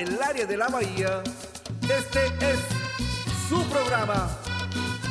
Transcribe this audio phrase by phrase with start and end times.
[0.00, 1.22] el área de la bahía,
[1.82, 2.58] este es
[3.50, 4.30] su programa.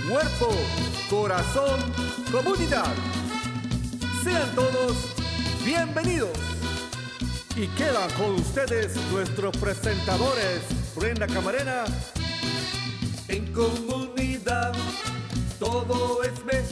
[0.09, 0.49] Cuerpo,
[1.11, 1.79] corazón,
[2.31, 2.91] comunidad.
[4.23, 4.97] Sean todos
[5.63, 6.35] bienvenidos.
[7.55, 10.61] Y quedan con ustedes nuestros presentadores,
[10.95, 11.83] Brenda Camarena.
[13.27, 14.73] En comunidad
[15.59, 16.68] todo es mejor.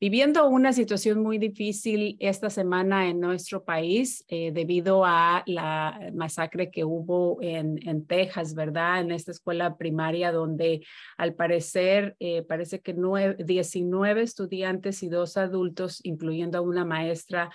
[0.00, 6.70] viviendo una situación muy difícil esta semana en nuestro país eh, debido a la masacre
[6.70, 9.00] que hubo en, en, Texas, ¿verdad?
[9.00, 10.82] En esta escuela primaria donde
[11.16, 17.50] al parecer parece que nueve, 19 estudiantes y dos adultos, incluyendo a una maestra,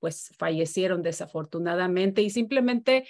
[0.00, 3.04] pues fallecieron desafortunadamente y simplemente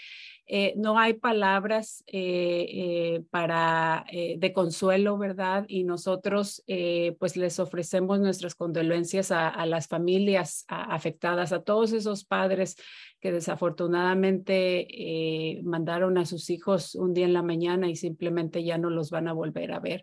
[0.53, 5.64] eh, no hay palabras eh, eh, para, de consuelo, ¿verdad?
[5.69, 6.65] Y nosotros
[7.21, 12.74] pues les ofrecemos nuestras condolencias a, las familias afectadas, a todos esos padres
[13.21, 18.91] que desafortunadamente mandaron a sus hijos un día en la mañana y simplemente ya no
[18.91, 20.03] los van a volver a ver.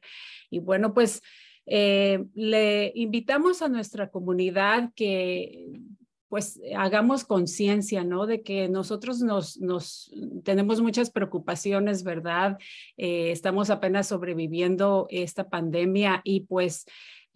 [0.49, 1.21] Y bueno, pues
[1.65, 5.81] le invitamos a nuestra comunidad que
[6.29, 8.25] pues hagamos conciencia, ¿no?
[8.25, 10.11] De que nosotros nos, nos
[10.43, 12.57] tenemos muchas preocupaciones, ¿verdad?
[12.97, 16.85] Eh, estamos apenas sobreviviendo esta pandemia y pues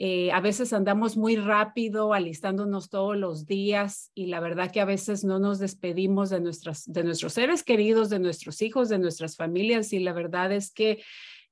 [0.04, 4.86] eh, a veces andamos muy rápido, alistándonos todos los días y la verdad que a
[4.86, 9.94] veces no nos despedimos de, de nuestros seres queridos, de nuestros hijos, de nuestras familias
[9.94, 11.04] y la verdad es que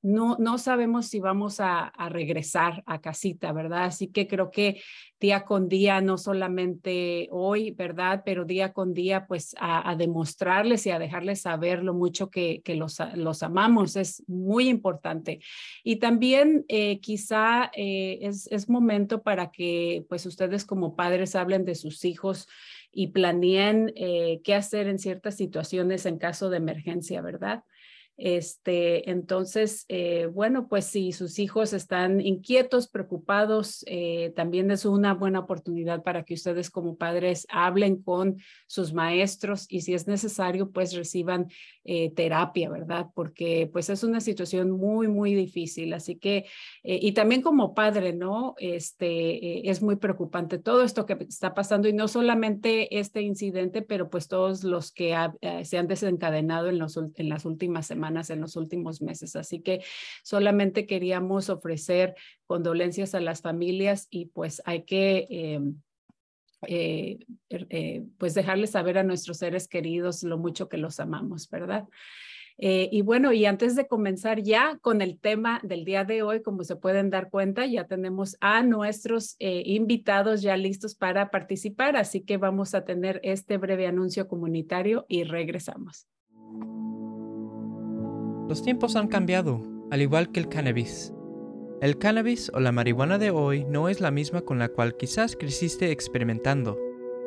[0.02, 3.84] no, no sabemos si vamos a, regresar a casita, ¿verdad?
[3.84, 4.80] Así que creo que
[5.20, 8.22] día con día, no solamente hoy, ¿verdad?
[8.24, 12.98] Pero día con día, pues a, demostrarles y a dejarles saber lo mucho que, los,
[13.14, 15.40] los, amamos es muy importante.
[15.84, 21.64] Y también eh, quizá eh, es, es momento para que pues ustedes como padres hablen
[21.64, 22.48] de sus hijos
[22.92, 27.64] y planeen eh, qué hacer en ciertas situaciones en caso de emergencia, ¿verdad?
[28.22, 35.14] Este, entonces, eh, bueno, pues si sus hijos están inquietos, preocupados, eh, también es una
[35.14, 38.36] buena oportunidad para que ustedes como padres hablen con
[38.66, 41.46] sus maestros y si es necesario, pues reciban
[41.84, 43.06] eh, terapia, ¿verdad?
[43.14, 45.94] Porque pues es una situación muy, muy difícil.
[45.94, 46.44] Así que,
[46.82, 48.54] y también como padre, ¿no?
[48.58, 54.10] Este, es muy preocupante todo esto que está pasando y no solamente este incidente, pero
[54.10, 55.16] pues todos los que
[55.62, 59.36] se han desencadenado en, los, en las últimas semanas en los últimos meses.
[59.36, 59.82] Así que
[60.22, 62.14] solamente queríamos ofrecer
[62.46, 65.26] condolencias a las familias y pues hay que...
[65.30, 65.80] Em,
[66.66, 71.48] eh, er, eh, pues dejarles saber a nuestros seres queridos lo mucho que los amamos,
[71.48, 71.88] ¿verdad?
[72.58, 76.42] Eh, y bueno, y antes de comenzar ya con el tema del día de hoy,
[76.42, 82.20] como se pueden dar cuenta, ya tenemos a nuestros invitados ya listos para participar, así
[82.20, 86.06] que vamos a tener este breve anuncio comunitario y regresamos.
[88.50, 89.62] Los tiempos han cambiado,
[89.92, 91.14] al igual que el cannabis.
[91.80, 95.36] El cannabis o la marihuana de hoy no es la misma con la cual quizás
[95.36, 96.76] creciste experimentando.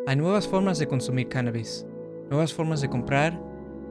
[0.05, 1.85] Hay nuevas formas de consumir cannabis,
[2.29, 3.41] nuevas formas de comprar,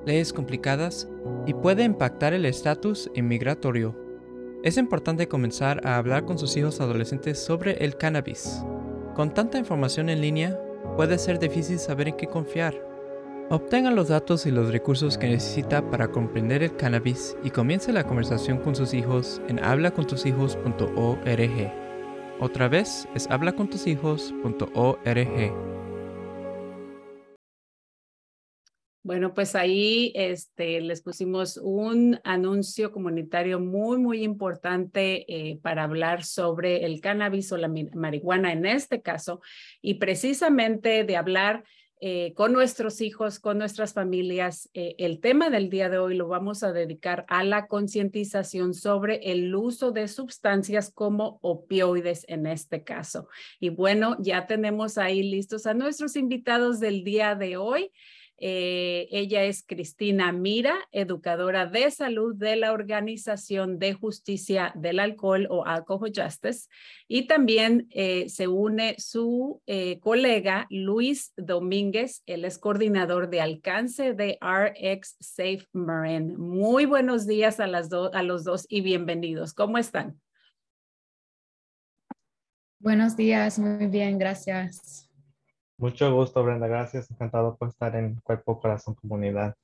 [0.04, 1.08] leyes complicadas
[1.46, 3.96] y puede impactar el estatus inmigratorio.
[4.62, 8.62] Es importante comenzar a hablar con sus hijos adolescentes sobre el cannabis.
[9.14, 10.60] Con tanta información en línea,
[10.98, 12.91] puede ser difícil saber en qué confiar.
[13.52, 18.06] Obtenga los datos y los recursos que necesita para comprender el cannabis y comience la
[18.06, 21.72] conversación con sus hijos en hablacontushijos.org.
[22.40, 25.52] Otra vez es hablacontushijos.org.
[29.04, 36.24] Bueno, pues ahí este, les pusimos un anuncio comunitario muy, muy importante eh, para hablar
[36.24, 39.42] sobre el cannabis o la marihuana en este caso,
[39.82, 41.64] y precisamente de hablar
[42.04, 44.68] eh, con nuestros hijos, con nuestras familias.
[44.74, 49.30] Eh, el tema del día de hoy lo vamos a dedicar a la concientización sobre
[49.30, 53.28] el uso de sustancias como opioides en este caso.
[53.60, 57.92] Y bueno, ya tenemos ahí listos a nuestros invitados del día de hoy.
[58.44, 65.46] Eh, ella es Cristina Mira, educadora de salud de la Organización de Justicia del Alcohol
[65.48, 66.68] o Alcohol Justice.
[67.06, 74.12] Y también eh, se une su eh, colega Luis Domínguez, él es coordinador de alcance
[74.12, 76.36] de RX Safe Marin.
[76.36, 77.88] Muy buenos días a, los
[78.44, 79.54] dos y bienvenidos.
[79.54, 80.20] ¿Cómo están?
[82.80, 85.08] Buenos días, muy bien, gracias.
[85.82, 86.68] Mucho gusto, Brenda.
[86.68, 87.10] Gracias.
[87.10, 89.56] Encantado por estar en Cuerpo, Corazón, Comunidad.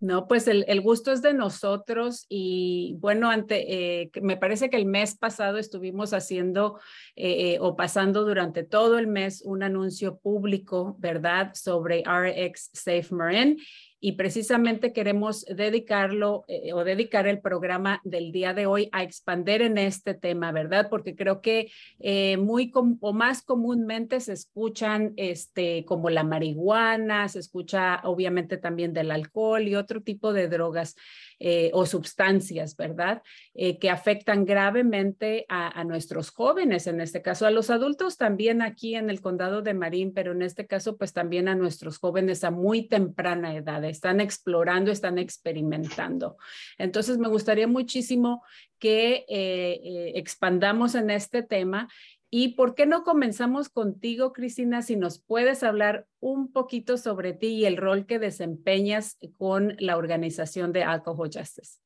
[0.00, 4.78] No, pues el, el, gusto es de nosotros y bueno, ante, eh, me parece que
[4.78, 6.80] el mes pasado estuvimos haciendo
[7.14, 13.58] eh, o pasando durante todo el mes un anuncio público, ¿verdad?, sobre RX Safe Marin
[14.00, 19.60] y precisamente queremos dedicarlo eh, o dedicar el programa del día de hoy a expander
[19.60, 20.88] en este tema, ¿verdad?
[20.88, 27.40] Porque creo que eh, muy o más comúnmente se escuchan este, como la marihuana, se
[27.40, 30.96] escucha obviamente también del alcohol y otro tipo de drogas.
[31.42, 33.22] Eh, o sustancias, ¿verdad?
[33.54, 38.94] Eh, que afectan gravemente a, nuestros jóvenes, en este caso a los adultos también aquí
[38.94, 42.50] en el condado de Marín, pero en este caso pues también a nuestros jóvenes a
[42.50, 43.82] muy temprana edad.
[43.86, 46.36] Están explorando, están experimentando.
[46.76, 48.42] Entonces me gustaría muchísimo
[48.78, 51.88] que eh, expandamos en este tema
[52.32, 57.48] ¿Y por qué no comenzamos contigo, Cristina, si nos puedes hablar un poquito sobre ti
[57.48, 61.80] y el rol que desempeñas con la organización de Alcohol Justice?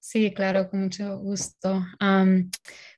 [0.00, 1.82] Sí, claro, con mucho gusto.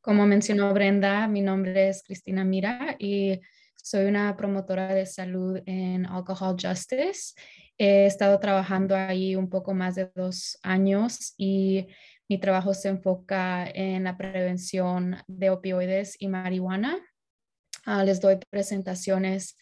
[0.00, 3.40] como mencionó Brenda, mi nombre es Cristina Mira y
[3.76, 7.35] soy una promotora de salud en Alcohol Justice.
[7.78, 11.87] He estado trabajando ahí un poco más de dos años y
[12.33, 16.97] mi trabajo se enfoca en la prevención de opioides y marihuana.
[17.85, 19.59] Ah, les doy presentaciones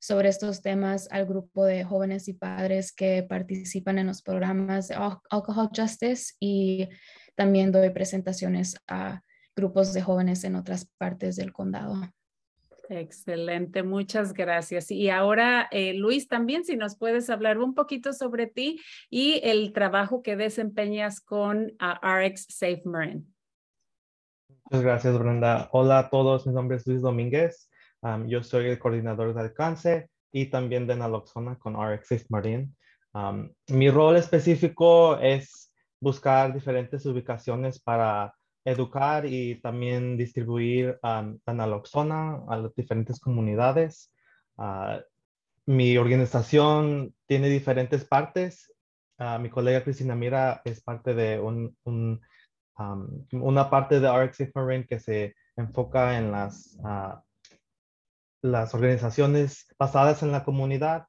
[0.00, 4.96] sobre estos temas al grupo de jóvenes y padres que participan en los programas de
[4.96, 6.88] Alcohol Justice y
[7.36, 9.22] también doy presentaciones a
[9.54, 12.00] grupos de jóvenes en otras partes del condado.
[12.90, 14.90] Excelente, muchas gracias.
[14.90, 18.80] Y ahora, eh, Luis, también si nos puedes hablar un poquito sobre ti
[19.10, 23.24] y el trabajo que desempeñas con uh, RX Safe Marine.
[24.64, 25.68] Muchas gracias, Brenda.
[25.72, 27.70] Hola a todos, mi nombre es Luis Domínguez.
[28.26, 32.70] Yo soy el coordinador de alcance y también de naloxona con RX Safe Marine.
[33.68, 38.34] Mi rol específico es buscar diferentes ubicaciones para
[38.68, 44.12] educar y también distribuir um, la naloxona a las diferentes comunidades.
[44.56, 45.00] Uh,
[45.66, 48.72] mi organización tiene diferentes partes.
[49.18, 52.20] Uh, mi colega Cristina Mira es parte de un, un,
[53.32, 57.18] una parte de RX Marine que se enfoca en las, uh,
[58.42, 61.06] las organizaciones basadas en la comunidad.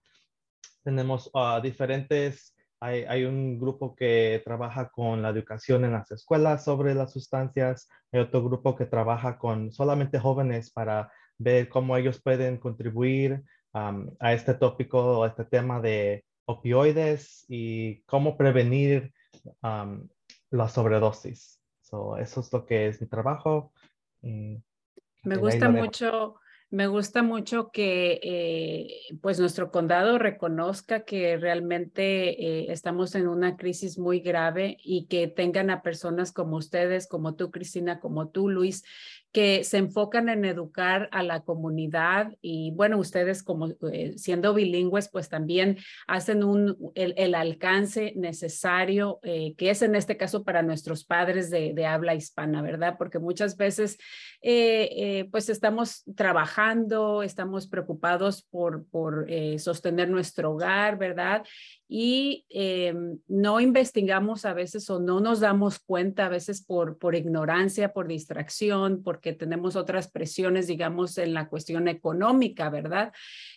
[0.84, 7.12] Tenemos diferentes hay, un grupo que trabaja con la educación en las escuelas sobre las
[7.12, 7.90] sustancias.
[8.12, 13.44] Hay otro grupo que trabaja con solamente jóvenes para ver cómo ellos pueden contribuir
[13.74, 19.14] a este tópico, a este tema de opioides y cómo prevenir
[19.62, 21.62] la sobredosis.
[21.84, 23.74] eso es lo que es mi trabajo.
[24.22, 26.40] Me gusta mucho
[26.72, 33.58] me gusta mucho que eh, pues nuestro condado reconozca que realmente eh, estamos en una
[33.58, 38.50] crisis muy grave y que tengan a personas como ustedes, como tú, Cristina, como tú,
[38.50, 38.84] Luis,
[39.32, 45.10] que se enfocan en educar a la comunidad y bueno, ustedes como eh, siendo bilingües,
[45.10, 51.06] pues también hacen un, el, alcance necesario, eh, que es en este caso para nuestros
[51.06, 52.96] padres de, habla hispana, ¿verdad?
[52.98, 53.98] Porque muchas veces
[54.42, 61.44] eh, pues estamos trabajando, estamos preocupados por, por sostener nuestro hogar, ¿verdad?
[61.92, 67.16] Y em, no investigamos a veces o no nos damos cuenta a veces por, por
[67.16, 73.12] ignorancia, por distracción, porque tenemos otras presiones, digamos, en la cuestión económica, ¿verdad?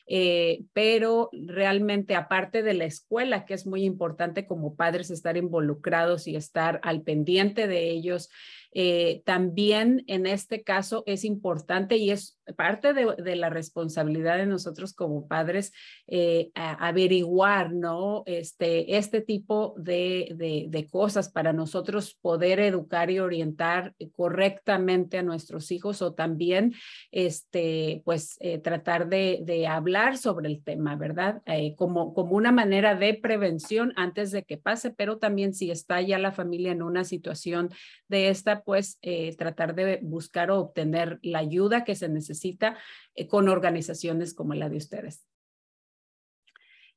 [0.07, 6.27] Eh, pero realmente aparte de la escuela, que es muy importante como padres estar involucrados
[6.27, 8.31] y estar al pendiente de ellos,
[8.75, 14.95] eh, también en este caso es importante y es parte de, la responsabilidad de nosotros
[14.95, 15.73] como padres
[16.07, 18.23] eh, averiguar, ¿no?
[18.27, 25.71] Este, este tipo de, de, cosas para nosotros poder educar y orientar correctamente a nuestros
[25.71, 26.75] hijos o también,
[27.13, 31.41] este, pues, eh, tratar de, hablar sobre el tema, ¿verdad?
[31.77, 36.19] como, como una manera de prevención antes de que pase, pero también si está ya
[36.19, 37.71] la familia en una situación
[38.09, 42.79] de esta, pues eh, tratar de buscar o obtener la ayuda que se necesita
[43.15, 45.27] eh, con organizaciones como la de ustedes.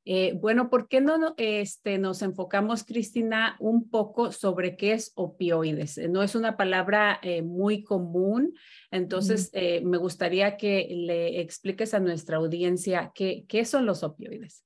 [0.08, 5.98] Eh, bueno, ¿por qué no este, nos enfocamos, Cristina, un poco sobre qué es opioides?
[6.08, 8.54] No es una palabra muy común,
[8.92, 9.50] entonces
[9.82, 14.64] me gustaría que le expliques a nuestra audiencia qué, qué son los opioides.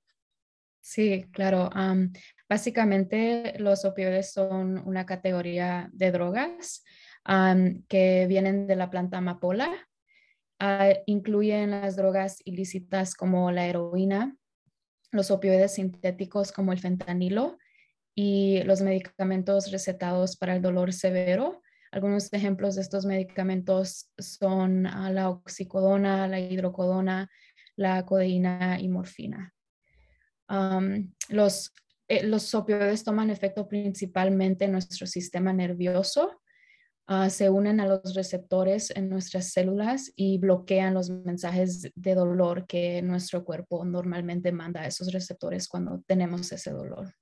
[0.83, 1.71] Sí, claro.
[2.51, 6.83] Básicamente los opioides son una categoría de drogas
[7.89, 9.71] que vienen de la planta amapola.
[10.59, 14.37] Ah, incluyen las drogas ilícitas como la heroína,
[15.13, 17.57] los opioides sintéticos como el fentanilo
[18.17, 21.63] y los medicamentos recetados para el dolor severo.
[21.93, 27.31] Algunos ejemplos de estos medicamentos son ah, la oxicodona, la hidrocodona,
[27.77, 29.55] la codeína y morfina.
[31.29, 31.73] los,
[32.11, 36.41] eh, los opioides toman efecto principalmente en nuestro sistema nervioso
[37.13, 42.69] Ah, se unen a los receptores en nuestras células y bloquean los mensajes de dolor
[42.69, 47.13] que nuestro cuerpo normalmente manda a esos receptores cuando tenemos ese dolor.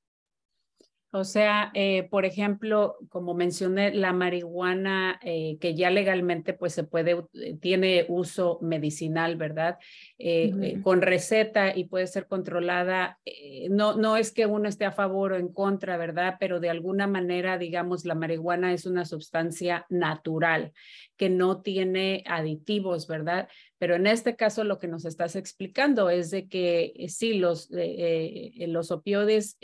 [1.11, 6.85] O sea, eh, por ejemplo, como mencioné, la marihuana eh, que ya legalmente pues se
[6.85, 9.79] puede, eh, tiene uso medicinal, ¿verdad?
[10.83, 13.19] con receta y puede ser controlada.
[13.71, 16.37] no, no es que uno esté a favor o en contra, ¿verdad?
[16.41, 20.73] Pero de alguna manera, digamos, la marihuana es una sustancia natural
[21.17, 23.49] que no tiene aditivos, ¿verdad?
[23.79, 27.71] Pero en este caso lo que nos estás explicando es de que eh, sí, los,
[27.73, 29.57] eh, eh, los opioides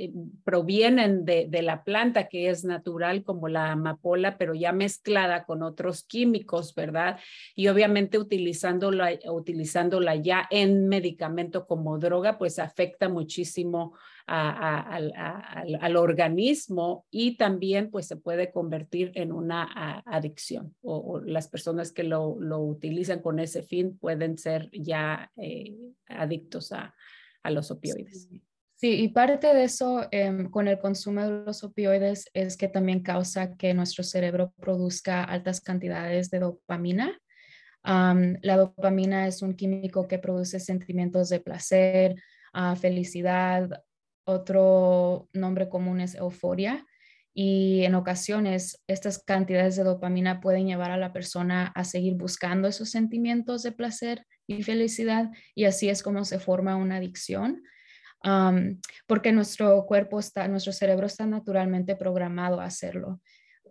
[0.45, 5.63] provienen de, de, la planta que es natural como la amapola, pero ya mezclada con
[5.63, 7.19] otros químicos, ¿verdad?
[7.57, 13.95] Y obviamente utilizándola, utilizándola ya en medicamento como droga, pues afecta muchísimo
[14.27, 22.05] al, organismo y también pues se puede convertir en una adicción o, las personas que
[22.05, 25.77] lo, utilizan con ese fin pueden ser ya eh,
[26.09, 26.95] adictos a,
[27.43, 28.29] a, los opioides.
[28.77, 29.01] Sí.
[29.01, 33.57] y parte de eso em, con el consumo de los opioides es que también causa
[33.57, 37.19] que nuestro cerebro produzca altas cantidades de dopamina,
[37.85, 42.15] la dopamina es un químico que produce sentimientos de placer,
[42.53, 43.69] ah, felicidad.
[44.25, 46.87] Otro nombre común es euforia.
[47.37, 52.69] Y en ocasiones estas cantidades de dopamina pueden llevar a la persona a seguir buscando
[52.69, 57.63] esos sentimientos de placer y felicidad y así es como se forma una adicción.
[59.07, 63.21] porque nuestro cuerpo está, nuestro cerebro está naturalmente programado a hacerlo.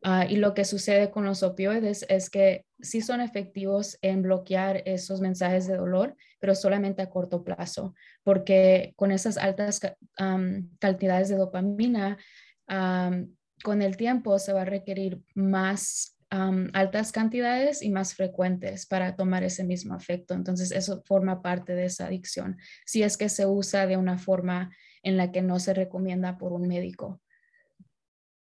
[0.05, 4.83] Ah, y lo que sucede con los opioides es que sí son efectivos en bloquear
[4.85, 9.79] esos mensajes de dolor, pero solamente a corto plazo, porque con esas altas
[10.79, 12.17] cantidades de dopamina,
[12.67, 16.17] con el tiempo se va a requerir más
[16.73, 20.33] altas cantidades y más frecuentes para tomar ese mismo efecto.
[20.33, 24.75] Entonces, eso forma parte de esa adicción, si es que se usa de una forma
[25.01, 27.21] en la que no se recomienda por un médico.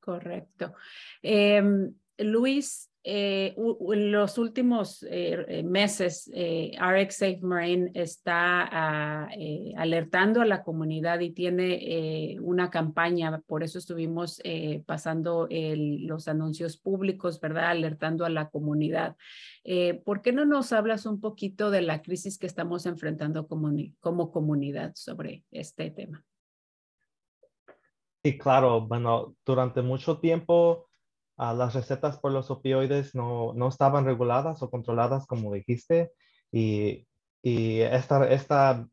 [0.06, 0.76] Correcto.
[1.24, 9.30] Em, Luis, eh, en los últimos eh, eh, meses, RX Safe Marine está ah,
[9.78, 14.40] alertando a la comunidad y tiene una campaña, por eso estuvimos
[14.86, 17.72] pasando los anuncios públicos, ¿verdad?
[17.72, 19.16] Alertando a la comunidad.
[20.04, 24.92] ¿Por qué no nos hablas un poquito de la crisis que estamos enfrentando como comunidad
[24.94, 26.24] sobre este tema?
[28.26, 28.82] Sí, claro.
[28.82, 30.88] Bueno, durante mucho tiempo
[31.38, 36.12] ah, las recetas por los opioides no, no, estaban reguladas o controladas, como dijiste,
[36.52, 37.08] y,
[37.44, 38.88] y esta, esta,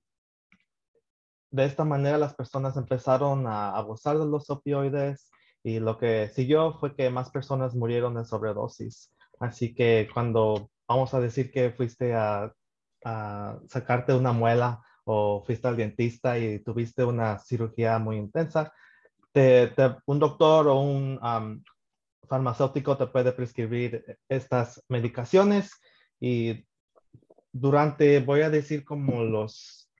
[1.50, 5.30] de esta manera las personas empezaron a abusar de los opioides
[5.64, 9.14] y lo que siguió fue que más personas murieron de sobredosis.
[9.40, 12.52] Así que cuando vamos a decir que fuiste a,
[13.02, 18.74] a sacarte una muela o fuiste al dentista y tuviste una cirugía muy intensa,
[19.34, 21.18] un doctor o un
[22.28, 25.72] farmacéutico te puede prescribir estas medicaciones
[26.20, 26.64] y
[27.52, 29.90] durante, voy a decir como los,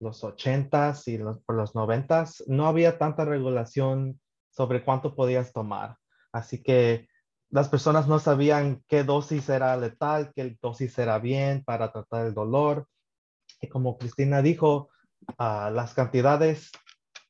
[0.00, 4.20] los 80s y los, por los 90s, no había tanta regulación
[4.50, 5.96] sobre cuánto podías tomar.
[6.32, 7.08] Así que
[7.50, 12.34] las personas no sabían qué dosis era letal, qué dosis era bien para tratar el
[12.34, 12.86] dolor.
[13.60, 14.90] Y como Cristina dijo,
[15.38, 16.70] ah, las cantidades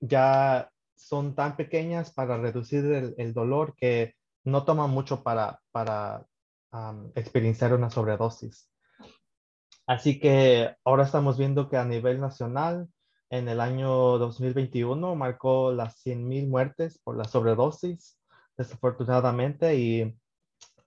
[0.01, 6.27] ya son tan pequeñas para reducir el, dolor que no toman mucho para, para
[7.15, 8.71] experienciar una sobredosis.
[9.87, 12.89] Así que ahora estamos viendo que a nivel nacional,
[13.31, 18.19] en el año 2021, marcó las 100.000 muertes por la sobredosis,
[18.57, 20.19] desafortunadamente, y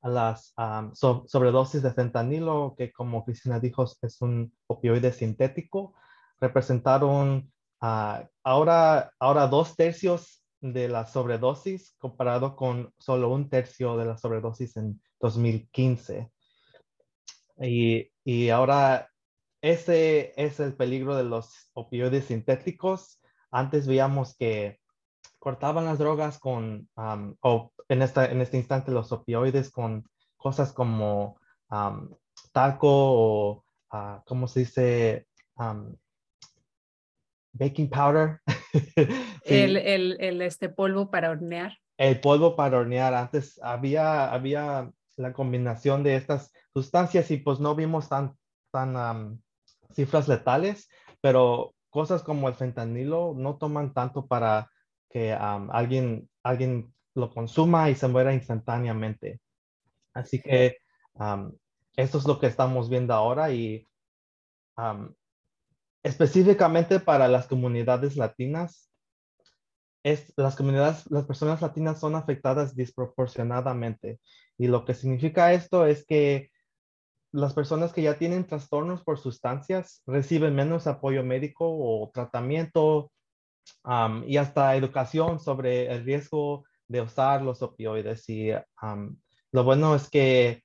[0.04, 0.54] las
[0.94, 5.94] sobredosis de fentanilo, que como Cristina dijo, es un opioide sintético,
[6.40, 14.06] representaron Ah, ahora, ahora dos tercios de la sobredosis comparado con solo un tercio de
[14.06, 16.30] la sobredosis en 2015.
[17.62, 19.10] Y, y ahora
[19.62, 23.22] ese es el peligro de los opioides sintéticos.
[23.52, 24.80] Antes veíamos que
[25.40, 30.06] cortaban las drogas con, o en, esta, en este instante los opioides con
[30.38, 31.40] cosas como
[32.52, 35.28] talco o, uh, ¿cómo se dice?
[37.54, 38.42] Baking powder.
[39.46, 41.78] el, el, el, este polvo para hornear.
[41.98, 43.14] El polvo para hornear.
[43.14, 48.36] Antes había, había la combinación de estas sustancias y pues no vimos tan,
[48.72, 49.42] tan
[49.94, 50.90] cifras letales,
[51.22, 54.70] pero cosas como el fentanilo no toman tanto para
[55.10, 59.42] que alguien, alguien lo consuma y se muera instantáneamente.
[60.14, 60.78] Así que
[61.96, 63.86] esto es lo que estamos viendo ahora y
[66.04, 68.90] específicamente para las comunidades latinas,
[70.04, 74.20] es, las comunidades, las personas latinas son afectadas desproporcionadamente.
[74.58, 76.52] Y lo que significa esto es que
[77.32, 83.12] las personas que ya tienen trastornos por sustancias reciben menos apoyo médico o tratamiento
[84.26, 88.28] y hasta educación sobre el riesgo de usar los opioides.
[88.30, 88.52] Y
[89.52, 90.64] lo bueno es que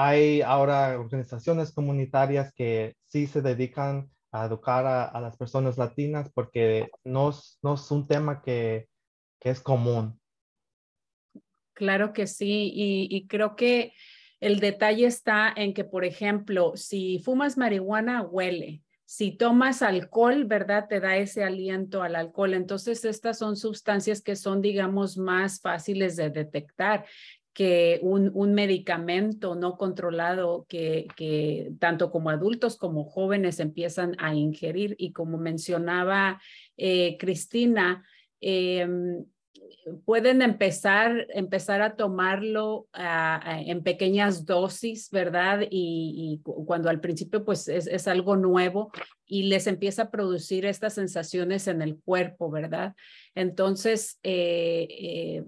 [0.00, 6.88] hay ahora organizaciones comunitarias que sí se dedican a educar a, las personas latinas porque
[7.02, 7.32] no,
[7.62, 8.86] no es un tema que,
[9.40, 10.20] que, es común.
[11.72, 13.92] Claro que sí, y creo que
[14.38, 18.82] el detalle está en que, por ejemplo, si fumas marihuana, huele.
[19.04, 20.86] Si tomas alcohol, ¿verdad?
[20.86, 22.52] Te da ese aliento al alcohol.
[22.52, 27.06] Entonces, estas son sustancias que son, digamos, más fáciles de detectar
[27.58, 34.32] que un, un medicamento no controlado que, que, tanto como adultos como jóvenes empiezan a
[34.32, 34.94] ingerir.
[34.96, 36.40] Y como mencionaba
[36.76, 38.04] eh, Cristina,
[38.40, 39.24] em,
[40.04, 45.66] pueden empezar, empezar a tomarlo ah, ah, en pequeñas dosis, ¿verdad?
[45.68, 48.92] Y, cuando al principio pues es, algo nuevo
[49.26, 52.94] y les empieza a producir estas sensaciones en el cuerpo, ¿verdad?
[53.34, 55.44] Entonces, eh, eh,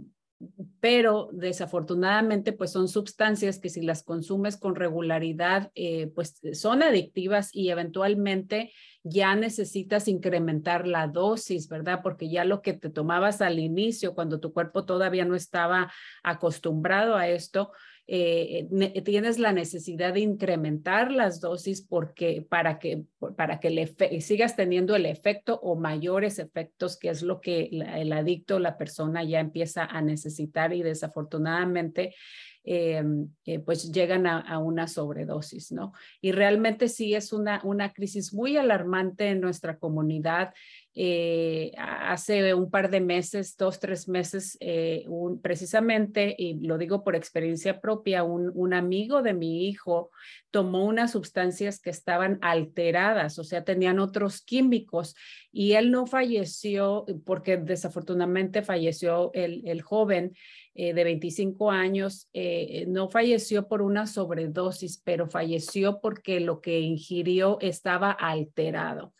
[0.80, 7.54] pero desafortunadamente pues son sustancias que si las consumes con regularidad eh, pues son adictivas
[7.54, 8.72] y eventualmente
[9.02, 12.00] ya necesitas incrementar la dosis, ¿verdad?
[12.02, 17.16] Porque ya lo que te tomabas al inicio cuando tu cuerpo todavía no estaba acostumbrado
[17.16, 17.72] a esto,
[18.12, 18.66] eh,
[19.04, 23.04] tienes la necesidad de incrementar las dosis porque para que,
[23.36, 28.12] para que le sigas teniendo el efecto o mayores efectos, que es lo que el
[28.12, 32.16] adicto, la persona ya empieza a necesitar y desafortunadamente
[32.62, 33.02] eh,
[33.46, 35.94] eh, pues llegan a, una sobredosis, ¿no?
[36.20, 40.52] Y realmente sí es una, una crisis muy alarmante en nuestra comunidad.
[40.94, 44.58] Eh, hace un par de meses, dos, tres meses,
[45.06, 50.10] un, precisamente, y lo digo por experiencia propia, un, un, amigo de mi hijo
[50.50, 55.14] tomó unas sustancias que estaban alteradas, o sea, tenían otros químicos,
[55.52, 60.32] y él no falleció porque desafortunadamente falleció el, el joven
[60.74, 66.80] eh, de 25 años, eh, no falleció por una sobredosis, pero falleció porque lo que
[66.80, 69.12] ingirió estaba alterado.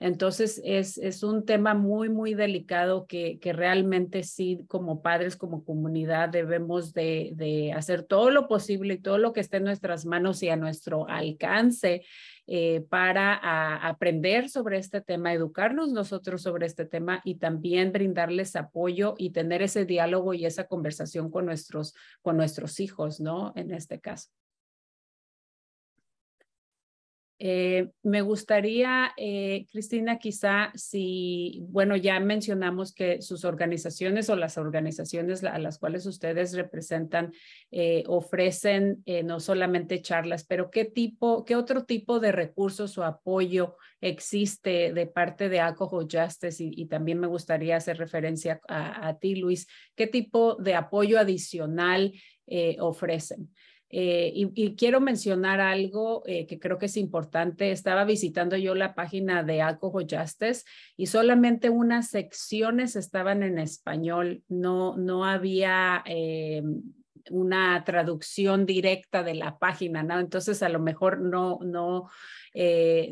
[0.00, 5.64] Entonces, es, es un tema muy, muy delicado que, que, realmente sí, como padres, como
[5.64, 10.06] comunidad, debemos de, de hacer todo lo posible y todo lo que esté en nuestras
[10.06, 12.02] manos y a nuestro alcance
[12.50, 13.34] eh, para
[13.86, 19.60] aprender sobre este tema, educarnos nosotros sobre este tema y también brindarles apoyo y tener
[19.60, 23.52] ese diálogo y esa conversación con nuestros, con nuestros hijos, ¿no?
[23.54, 24.30] En este caso.
[27.40, 34.58] Eh, me gustaría, eh, Cristina, quizá si, bueno, ya mencionamos que sus organizaciones o las
[34.58, 37.32] organizaciones a las cuales ustedes representan
[37.70, 43.76] eh, ofrecen no solamente charlas, pero qué tipo, qué otro tipo de recursos o apoyo
[44.00, 49.68] existe de parte de Alcohol Justice y, también me gustaría hacer referencia a, ti, Luis,
[49.94, 52.12] qué tipo de apoyo adicional
[52.80, 53.50] ofrecen.
[53.90, 57.72] Eh, y, quiero mencionar algo eh, que creo que es importante.
[57.72, 60.64] Estaba visitando yo la página de Alcohol Justice
[60.96, 64.42] y solamente unas secciones estaban en español.
[64.48, 66.62] No, no había eh,
[67.30, 70.20] una traducción directa de la página, ¿no?
[70.20, 72.08] Entonces a lo mejor no, no,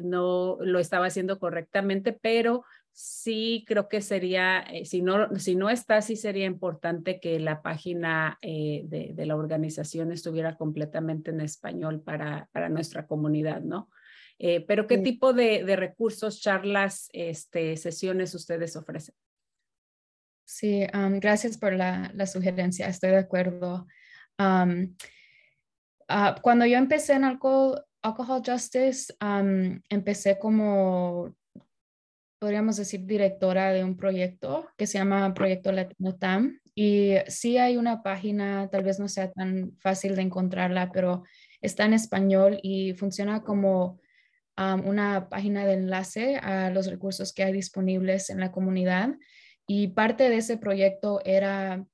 [0.02, 2.64] no lo estaba haciendo correctamente, pero
[2.96, 7.60] sí creo que sería, eh, si, no, si no está, sí sería importante que la
[7.60, 13.90] página eh, de, la organización estuviera completamente en español para, para nuestra comunidad, ¿no?
[14.38, 19.14] Eh, pero ¿qué tipo de, recursos, charlas, este, sesiones ustedes ofrecen?
[20.46, 20.86] Sí,
[21.20, 23.86] gracias por la, sugerencia, estoy de acuerdo.
[24.38, 24.66] Ah,
[26.40, 29.14] cuando yo empecé en Alcohol, Alcohol Justice,
[29.90, 31.34] empecé como
[32.38, 36.60] podríamos decir, directora de un proyecto que se llama Proyecto Latino TAM.
[36.74, 41.24] Y sí hay una página, tal vez no sea tan fácil de encontrarla, pero
[41.60, 44.00] está en español y funciona como
[44.56, 49.14] una página de enlace a los recursos que hay disponibles en la comunidad.
[49.66, 51.84] Y parte de ese proyecto era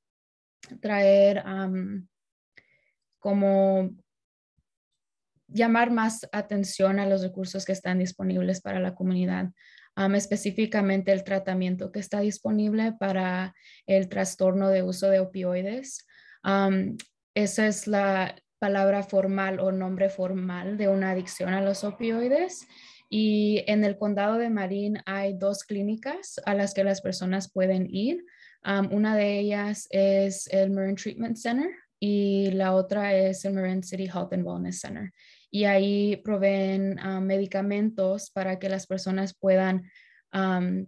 [0.81, 1.45] traer
[3.19, 3.91] como
[5.49, 9.51] llamar más atención a los recursos que están disponibles para la comunidad
[10.15, 13.55] específicamente el tratamiento que está disponible para
[13.87, 16.07] el trastorno de uso de opioides.
[17.35, 22.67] esa es la palabra formal o nombre formal de una adicción a los opioides.
[23.09, 27.87] Y en el condado de Marin hay dos clínicas a las que las personas pueden
[27.91, 28.25] ir.
[28.91, 34.07] una de ellas es el Marin Treatment Center y la otra es el Marin City
[34.07, 35.13] Health and Wellness Center
[35.55, 39.85] y ahí proveen ah, medicamentos para que las personas puedan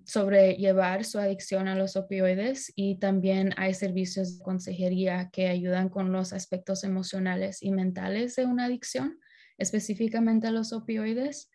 [0.07, 6.12] sobrellevar su adicción a los opioides y también hay servicios de consejería que ayudan con
[6.12, 9.20] los aspectos emocionales y mentales de una adicción,
[9.59, 11.50] específicamente a los opioides.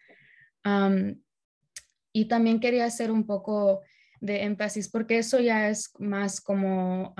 [2.13, 3.81] y también quería hacer un poco
[4.21, 7.15] de énfasis porque eso ya es más como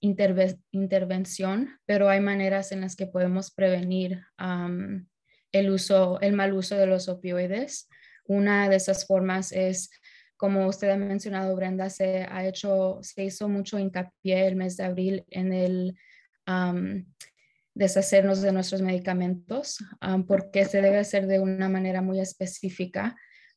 [0.00, 4.20] intervención, pero hay maneras en las que podemos prevenir
[5.52, 7.88] el, uso, el mal uso de los opioides.
[8.26, 9.90] Una de esas formas es,
[10.36, 14.84] como usted ha mencionado, Brenda, se ha hecho, se hizo mucho hincapié el mes de
[14.84, 15.96] abril en el
[17.74, 19.78] deshacernos de nuestros medicamentos,
[20.26, 23.16] porque se debe hacer de una manera muy específica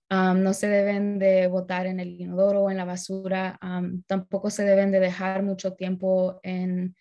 [0.10, 3.60] no se deben de botar en el inodoro o en la basura.
[4.08, 6.96] tampoco se deben de dejar mucho tiempo en,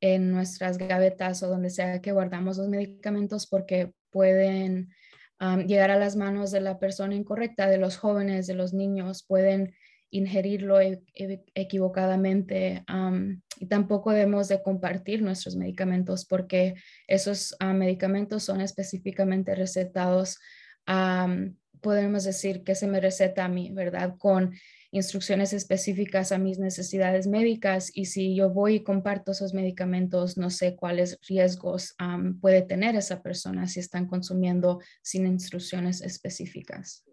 [0.00, 4.88] en nuestras gavetas o donde sea que guardamos los medicamentos porque pueden
[5.66, 9.74] llegar a las manos de la persona incorrecta, de los jóvenes, de los niños, pueden
[10.08, 12.82] ingerirlo e, e, equivocadamente
[13.60, 16.76] y tampoco debemos de compartir nuestros medicamentos porque
[17.06, 20.38] esos medicamentos son específicamente recetados
[21.82, 24.14] podemos decir que se me receta a mí, ¿verdad?
[24.18, 24.54] Con
[24.96, 30.50] instrucciones específicas a mis necesidades médicas y si yo voy y comparto esos medicamentos, no
[30.50, 31.94] sé cuáles riesgos
[32.40, 37.06] puede tener esa persona si están consumiendo sin instrucciones específicas.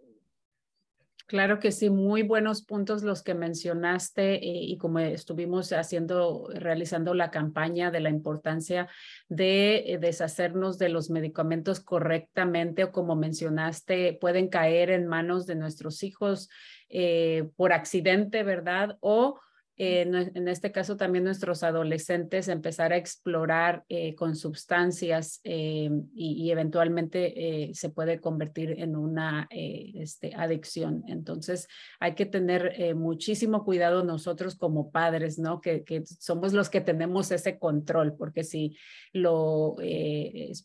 [1.26, 7.14] Claro que sí, muy buenos puntos los que mencionaste eh, y como estuvimos haciendo, realizando
[7.14, 8.90] la campaña de la importancia
[9.30, 15.56] de eh, deshacernos de los medicamentos correctamente o como mencionaste, pueden caer en manos de
[15.56, 16.50] nuestros hijos
[16.94, 18.98] eh, por accidente, ¿verdad?
[19.02, 19.40] O
[19.84, 26.52] eh, en este caso también nuestros adolescentes empezar a explorar eh, con sustancias eh, y,
[26.54, 31.04] eventualmente se puede convertir en una este, adicción.
[31.08, 31.68] Entonces
[32.00, 35.62] hay que tener muchísimo cuidado nosotros como padres, ¿no?
[35.62, 38.78] Que, que, somos los que tenemos ese control, porque si
[39.14, 39.76] lo,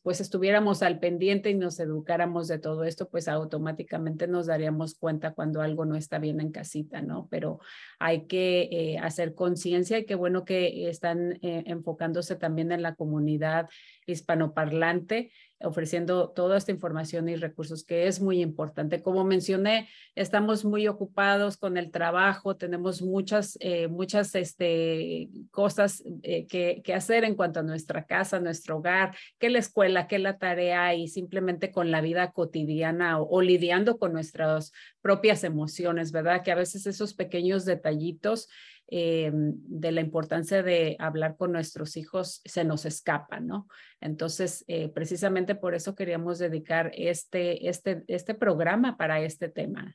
[0.03, 5.33] pues estuviéramos al pendiente y nos educáramos de todo esto, pues automáticamente nos daríamos cuenta
[5.33, 7.29] cuando algo no está bien en casita, ¿no?
[7.31, 7.61] Pero
[7.99, 13.69] hay que hacer conciencia y qué bueno que están eh, enfocándose también en la comunidad
[14.07, 19.03] hispanoparlante, ofreciendo toda esta información y recursos que es muy importante.
[19.03, 26.47] Como mencioné, estamos muy ocupados con el trabajo, tenemos muchas, eh, muchas este, cosas eh,
[26.47, 30.39] que, que, hacer en cuanto a nuestra casa, nuestro hogar, que la escuela, que la
[30.39, 36.43] tarea y simplemente con la vida cotidiana o, o lidiando con nuestras propias emociones, ¿verdad?
[36.43, 38.49] Que a veces esos pequeños detallitos
[38.91, 43.69] eh, de la importancia de hablar con nuestros hijos se nos escapa, ¿no?
[44.01, 49.95] Entonces, eh, precisamente por eso queríamos dedicar este, este, este programa para este tema.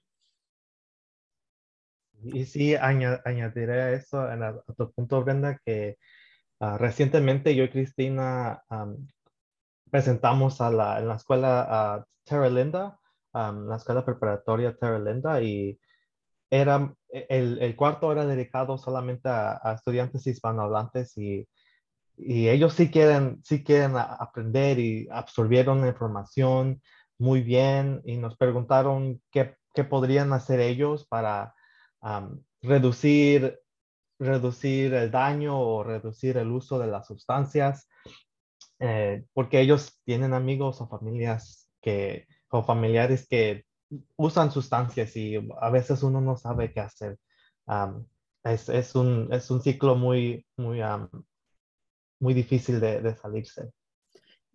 [2.23, 5.97] Y sí, añadiré a eso, a, tu punto, Brenda, que
[6.59, 8.63] ah, recientemente yo y Cristina
[9.89, 12.99] presentamos a la, en la escuela a Terra Linda,
[13.33, 15.79] la escuela preparatoria Terra Linda, y
[16.49, 21.47] era, e, el, cuarto era dedicado solamente a, estudiantes hispanohablantes y,
[22.17, 26.79] ellos sí quieren, sí quieren aprender y absorbieron la información
[27.17, 31.55] muy bien y nos preguntaron qué, qué podrían hacer ellos para
[32.61, 33.59] reducir,
[34.19, 37.89] reducir el daño o reducir el uso de las sustancias,
[38.79, 43.65] eh, porque ellos tienen amigos o familias que, o familiares que
[44.15, 47.17] usan sustancias y a veces uno no sabe qué hacer.
[48.43, 50.81] es, es, un, es, un, ciclo muy, muy,
[52.19, 53.71] muy difícil de, de salirse.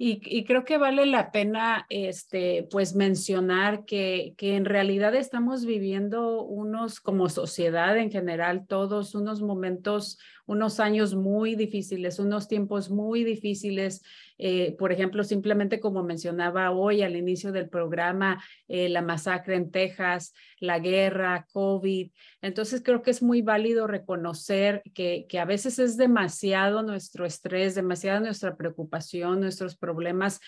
[0.00, 5.64] Y, y, creo que vale la pena este, pues mencionar que, que en realidad estamos
[5.64, 12.90] viviendo unos, como sociedad en general, todos unos momentos, unos años muy difíciles, unos tiempos
[12.90, 14.02] muy difíciles
[14.38, 19.72] eh, por ejemplo, simplemente como mencionaba hoy al inicio del programa, eh, la masacre en
[19.72, 22.12] Texas, la guerra, COVID.
[22.40, 27.74] Entonces creo que es muy válido reconocer que, que a veces es demasiado nuestro estrés,
[27.74, 30.40] demasiada nuestra preocupación, nuestros problemas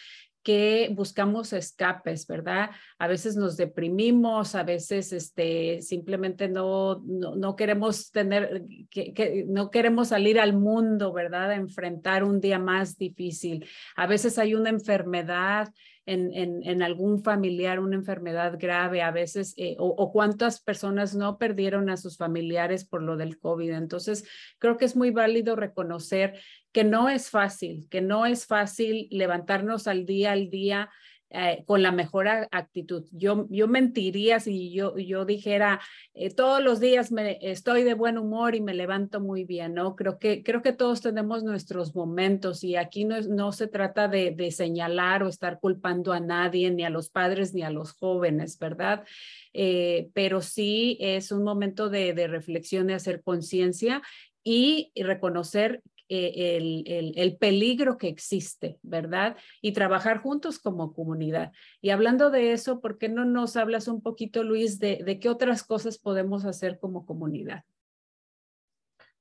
[0.43, 2.71] que buscamos escapes, ¿verdad?
[2.99, 10.09] A veces nos deprimimos, a veces este, simplemente no, no, queremos tener, que, no queremos
[10.09, 11.51] salir al mundo, ¿verdad?
[11.51, 13.67] A enfrentar un día más difícil.
[13.97, 15.69] A veces hay una enfermedad
[16.11, 21.89] en, algún familiar, una enfermedad grave, a veces, eh, o, o, cuántas personas no perdieron
[21.89, 23.71] a sus familiares por lo del COVID.
[23.73, 24.25] Entonces,
[24.59, 26.41] creo que es muy válido reconocer
[26.73, 30.91] que no es fácil, que no es fácil levantarnos al día al día
[31.33, 33.05] eh, con la mejor actitud.
[33.13, 35.81] Yo, yo mentiría si yo, yo dijera
[36.13, 39.95] eh, todos los días me, estoy de buen humor y me levanto muy bien, ¿no?
[39.95, 44.33] Creo que, creo que todos tenemos nuestros momentos y aquí no, no se trata de,
[44.33, 48.59] de señalar o estar culpando a nadie, ni a los padres ni a los jóvenes,
[48.59, 49.05] ¿verdad?
[49.53, 54.03] Eh, pero sí es un momento de, de reflexión, de hacer conciencia
[54.43, 55.81] y reconocer
[56.11, 59.37] eh, el, el, peligro que existe, ¿verdad?
[59.63, 61.53] Y trabajar juntos como comunidad.
[61.81, 65.29] Y hablando de eso, ¿por qué no nos hablas un poquito, Luis, de, de qué
[65.29, 67.65] otras cosas podemos hacer como comunidad?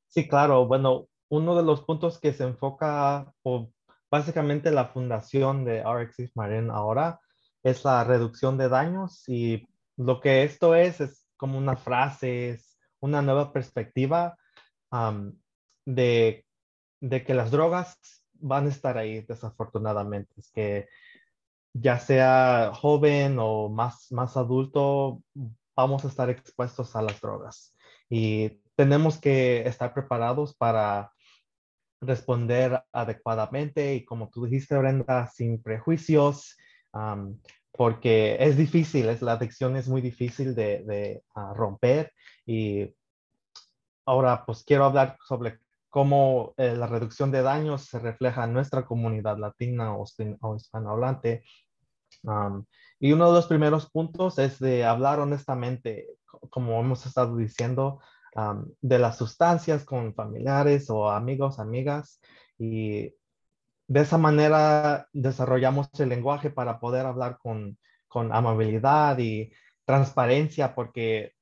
[0.07, 0.65] Sí, claro.
[0.65, 3.71] Bueno, uno de los puntos que se enfoca, o
[4.09, 7.19] básicamente la fundación de RX Marin ahora,
[7.61, 12.77] es la reducción de daños y lo que esto es es como una frase, es
[12.99, 14.37] una nueva perspectiva
[15.85, 16.45] de,
[17.01, 17.97] de que las drogas
[18.33, 20.33] van a estar ahí desafortunadamente.
[20.37, 20.87] Es que
[21.73, 25.21] ya sea joven o más, más adulto,
[25.75, 27.75] vamos a estar expuestos a las drogas.
[28.09, 31.11] Y tenemos que estar preparados para
[32.01, 36.57] responder adecuadamente y como tú dijiste, Brenda, sin prejuicios,
[37.71, 42.13] porque es difícil, es, la adicción es muy difícil de, ah, romper
[42.45, 42.93] y
[44.05, 45.59] ahora pues quiero hablar sobre
[45.89, 50.05] cómo eh, la reducción de daños se refleja en nuestra comunidad latina o,
[50.55, 51.43] hispanohablante.
[52.99, 56.07] y uno de los primeros puntos es de hablar honestamente,
[56.49, 57.99] como hemos estado diciendo,
[58.81, 62.21] de las sustancias con familiares o amigos, amigas.
[62.57, 63.13] Y
[63.87, 69.51] de esa manera desarrollamos el lenguaje para poder hablar con, con amabilidad y
[69.85, 71.33] transparencia, porque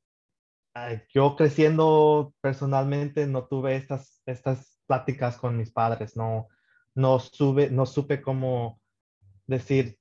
[1.14, 6.48] yo creciendo personalmente no tuve estas, estas pláticas con mis padres, no,
[6.96, 8.80] no, sube, no supe cómo
[9.46, 9.98] decir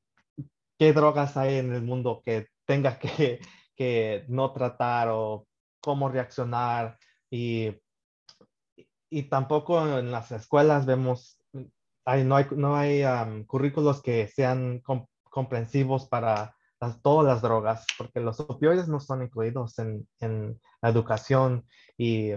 [0.78, 3.40] qué drogas hay en el mundo que tenga que,
[3.76, 5.46] que no tratar o
[5.80, 6.98] cómo reaccionar
[7.30, 7.70] y,
[9.10, 11.38] y tampoco en las escuelas vemos,
[12.04, 13.04] hay, no hay, no hay
[13.46, 14.82] currículos que sean
[15.30, 16.55] comprensivos para
[17.02, 22.32] todas las drogas, porque los opioides no son incluidos en, en la educación y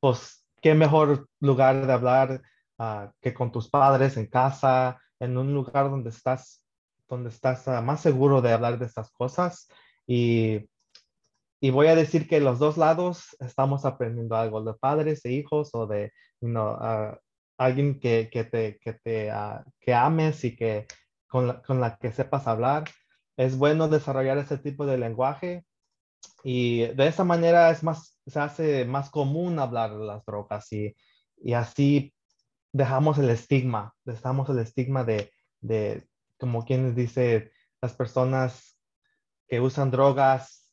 [0.00, 2.42] pues qué mejor lugar de hablar
[2.78, 6.64] ah, que con tus padres en casa, en un lugar donde estás,
[7.08, 9.68] donde estás ah, más seguro de hablar de estas cosas.
[10.06, 10.68] Y
[11.60, 15.70] y voy a decir que los dos lados estamos aprendiendo algo, de padres e hijos
[15.74, 16.12] o de
[17.58, 19.32] alguien que, que, te, que, te
[19.80, 20.86] que ames y que
[21.28, 22.84] con la, con la, que sepas hablar.
[23.36, 25.64] Es bueno desarrollar ese tipo de lenguaje
[26.42, 30.96] y de esa manera es más, se hace más común hablar de las drogas y,
[31.36, 32.12] y así
[32.72, 36.06] dejamos el estigma, dejamos el estigma de, de
[36.38, 38.78] como quien dice, las personas
[39.46, 40.68] que usan drogas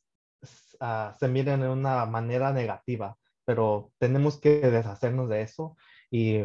[0.80, 5.76] Ah, se miren de una manera negativa, pero tenemos que deshacernos de eso
[6.10, 6.44] y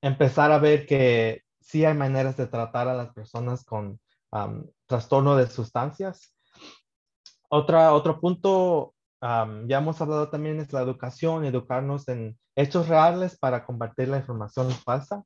[0.00, 4.00] empezar a ver que sí hay maneras de tratar a las personas con
[4.86, 6.34] trastorno de sustancias.
[7.48, 13.64] Otra, otro punto, ya hemos hablado también, es la educación, educarnos en hechos reales para
[13.64, 15.24] combatir la información falsa.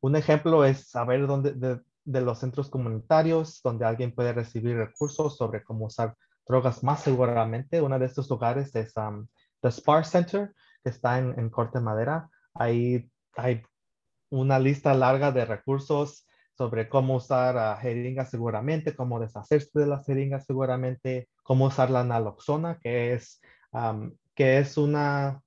[0.00, 1.52] Un ejemplo es saber dónde,
[2.04, 7.80] de, los centros comunitarios donde alguien puede recibir recursos sobre cómo usar drogas más seguramente.
[7.80, 9.28] Uno de estos lugares es um,
[9.60, 12.28] The Spar Center, que está en, en Corte Madera.
[12.54, 13.62] Ahí hay
[14.32, 20.06] una lista larga de recursos sobre cómo usar uh, jeringas seguramente, cómo deshacerse de las
[20.06, 23.42] jeringas seguramente, cómo usar la naloxona, que es,
[23.72, 25.42] um, que es una,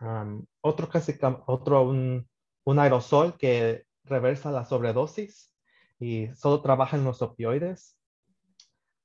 [0.00, 2.26] um, otro, casi, otro un,
[2.64, 5.52] un, aerosol que reversa la sobredosis
[6.00, 7.98] y solo trabaja en los opioides.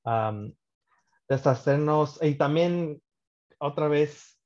[0.04, 0.54] Um,
[1.28, 3.02] deshacernos y también
[3.58, 4.38] otra vez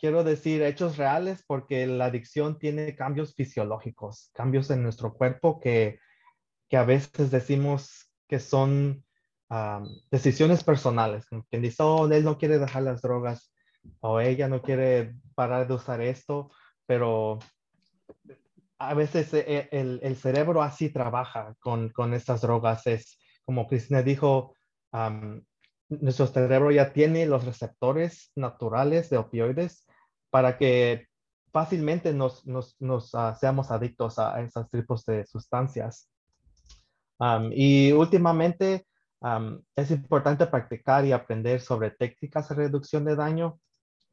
[0.00, 6.00] quiero decir hechos reales porque la adicción tiene cambios fisiológicos, cambios en nuestro cuerpo que,
[6.68, 9.04] que a veces decimos que son
[10.10, 11.26] decisiones personales.
[11.50, 13.52] Quien dice, oh, él no quiere dejar las drogas
[13.98, 16.50] o ella no quiere parar de usar esto,
[16.86, 17.40] pero
[18.78, 22.86] a veces eh, el, el cerebro así trabaja con, con estas drogas.
[22.86, 24.54] Es como Cristina dijo,
[25.88, 29.86] nuestro cerebro ya tiene los receptores naturales de opioides
[30.30, 31.06] para que
[31.52, 32.44] fácilmente nos,
[33.14, 36.08] ah, seamos adictos a esos tipos de sustancias.
[37.52, 38.86] y últimamente
[39.76, 43.60] es importante practicar y aprender sobre técnicas de reducción de daño.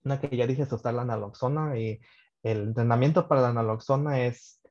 [0.03, 1.99] Una que ya dije es usar la naloxona y
[2.43, 4.61] el entrenamiento para la naloxona es,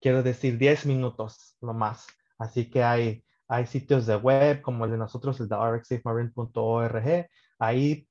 [0.00, 2.06] quiero decir, 10 minutos lo más.
[2.38, 7.28] Así que hay hay sitios de web como el de nosotros, el de rxsafemarine.org.
[7.58, 8.06] Ahí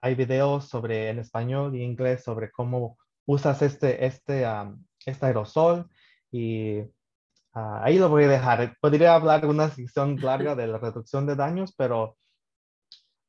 [0.00, 4.46] hay videos sobre en español y inglés sobre cómo usas este, este,
[5.04, 5.88] este aerosol
[6.30, 6.80] y
[7.54, 8.76] ah, ahí lo voy a dejar.
[8.80, 12.16] Podría hablar una sección larga de la reducción de daños, pero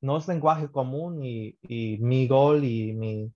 [0.01, 3.33] no es lenguaje común y, y mi gol y mi,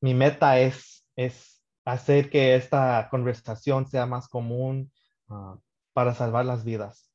[0.00, 4.92] mi meta es, es hacer que esta conversación sea más común
[5.28, 5.56] uh,
[5.92, 7.07] para salvar las vidas.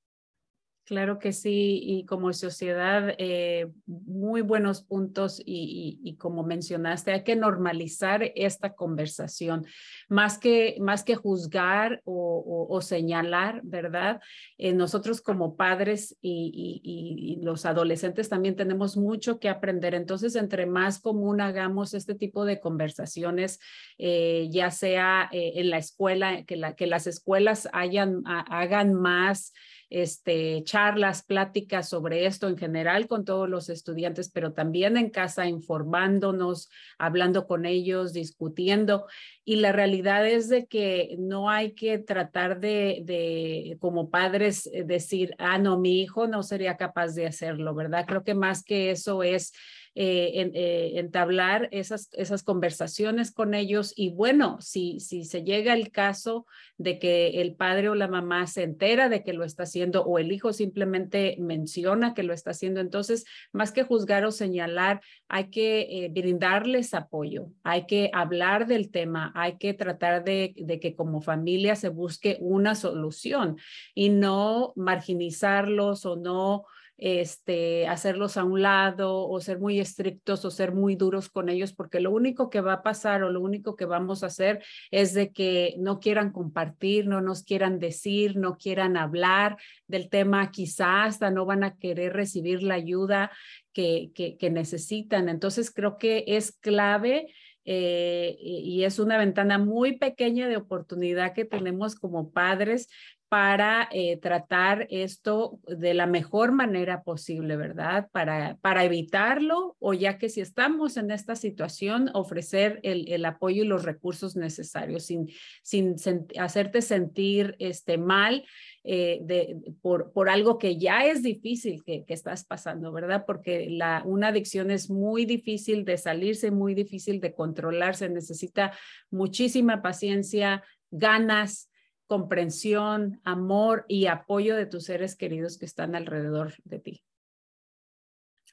[0.85, 7.37] Claro que sí, y como sociedad, eh, muy buenos puntos y, como mencionaste, hay que
[7.37, 9.65] normalizar esta conversación,
[10.09, 14.19] más que, más que juzgar o, señalar, ¿verdad?
[14.57, 20.99] Eh, nosotros como padres y, los adolescentes también tenemos mucho que aprender, entonces entre más
[20.99, 23.59] común hagamos este tipo de conversaciones,
[23.97, 29.53] eh, ya sea en la escuela, que, la, que las escuelas hagan más
[29.93, 35.47] este, charlas, pláticas sobre esto en general con todos los estudiantes, pero también en casa
[35.47, 39.05] informándonos, hablando con ellos, discutiendo.
[39.45, 44.83] Y la realidad es de que no hay que tratar de, de como padres, eh,
[44.83, 48.05] decir, ah, no, mi hijo no sería capaz de hacerlo, ¿verdad?
[48.07, 49.53] Creo que más que eso es
[49.95, 53.93] eh, eh, entablar esas, esas conversaciones con ellos.
[53.95, 58.47] Y bueno, si, si se llega el caso de que el padre o la mamá
[58.47, 62.51] se entera de que lo está haciendo o el hijo simplemente menciona que lo está
[62.51, 68.65] haciendo, entonces más que juzgar o señalar, hay que eh, brindarles apoyo, hay que hablar
[68.65, 73.57] del tema, hay que tratar de, de que como familia se busque una solución
[73.93, 76.65] y no marginizarlos o no
[76.97, 81.73] este, hacerlos a un lado o ser muy estrictos o ser muy duros con ellos,
[81.73, 85.13] porque lo único que va a pasar o lo único que vamos a hacer es
[85.13, 91.13] de que no quieran compartir, no nos quieran decir, no quieran hablar del tema, quizás
[91.13, 93.31] hasta no van a querer recibir la ayuda
[93.73, 94.11] que,
[94.51, 95.29] necesitan.
[95.29, 97.33] Entonces creo que es clave
[97.65, 102.89] eh, y es una ventana muy pequeña de oportunidad que tenemos como padres
[103.33, 108.07] para eh, tratar esto de la mejor manera posible, ¿verdad?
[108.11, 113.63] Para, para evitarlo o ya que si estamos en esta situación, ofrecer el, el apoyo
[113.63, 115.29] y los recursos necesarios sin,
[115.63, 115.95] sin
[116.39, 118.45] hacerte sentir este, mal
[118.83, 123.23] eh, de, por, por algo que ya es difícil que, que estás pasando, ¿verdad?
[123.25, 128.73] Porque la, una adicción es muy difícil de salirse, muy difícil de controlarse, necesita
[129.09, 130.61] muchísima paciencia,
[130.91, 131.71] ganas,
[132.13, 137.03] comprensión, amor y apoyo de tus seres queridos que están alrededor de ti.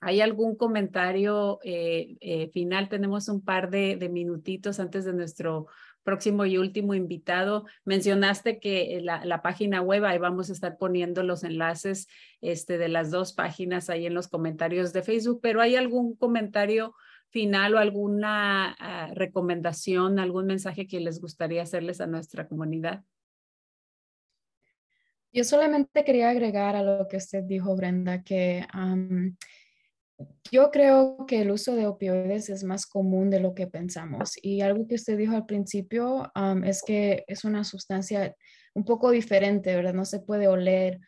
[0.01, 2.89] ¿Hay algún comentario eh, eh, final?
[2.89, 5.67] Tenemos un par de, minutitos antes de nuestro
[6.03, 7.67] próximo y último invitado.
[7.85, 12.09] Mencionaste que la, la, página web, ahí vamos a estar poniendo los enlaces
[12.41, 16.95] este, de las dos páginas ahí en los comentarios de Facebook, pero ¿hay algún comentario
[17.29, 23.05] final o alguna ah, recomendación, algún mensaje que les gustaría hacerles a nuestra comunidad?
[25.33, 28.67] Yo solamente quería agregar a lo que usted dijo, Brenda, que
[30.51, 34.33] yo creo que el uso de opioides es más común de lo que pensamos.
[34.43, 36.31] Y algo que usted dijo al principio
[36.65, 38.35] es que es una sustancia
[38.75, 39.95] un poco diferente, ¿verdad?
[39.95, 40.99] No se puede oler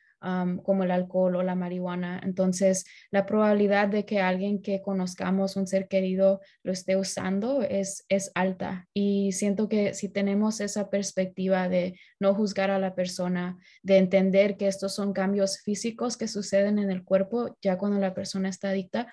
[0.63, 2.21] como el alcohol o la marihuana.
[2.23, 8.05] Entonces, la probabilidad de que alguien que conozcamos, un ser querido, lo esté usando es,
[8.09, 8.87] es alta.
[8.95, 14.57] Y siento que si tenemos esa perspectiva de no juzgar a la persona, de entender
[14.57, 18.71] que estos son cambios físicos que suceden en el cuerpo ya cuando la persona está
[18.71, 19.13] adicta,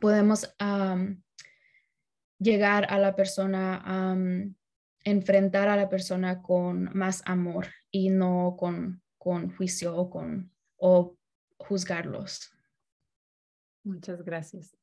[0.00, 0.54] podemos
[2.38, 4.16] llegar a la persona,
[5.04, 11.16] enfrentar a la persona con más amor y no con con juicio o con o
[11.56, 12.52] juzgarlos.
[13.84, 14.76] Muchas gracias.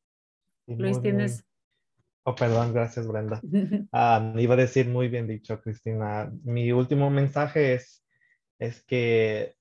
[0.66, 1.44] Luis, tienes...
[2.24, 3.42] Oh, perdón, gracias Brenda.
[3.92, 6.32] Ah, iba a decir muy bien dicho, Cristina.
[6.44, 8.06] Mi último mensaje es,
[8.60, 9.56] es que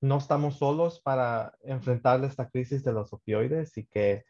[0.00, 4.24] no estamos solos para enfrentar esta crisis de los opioides y que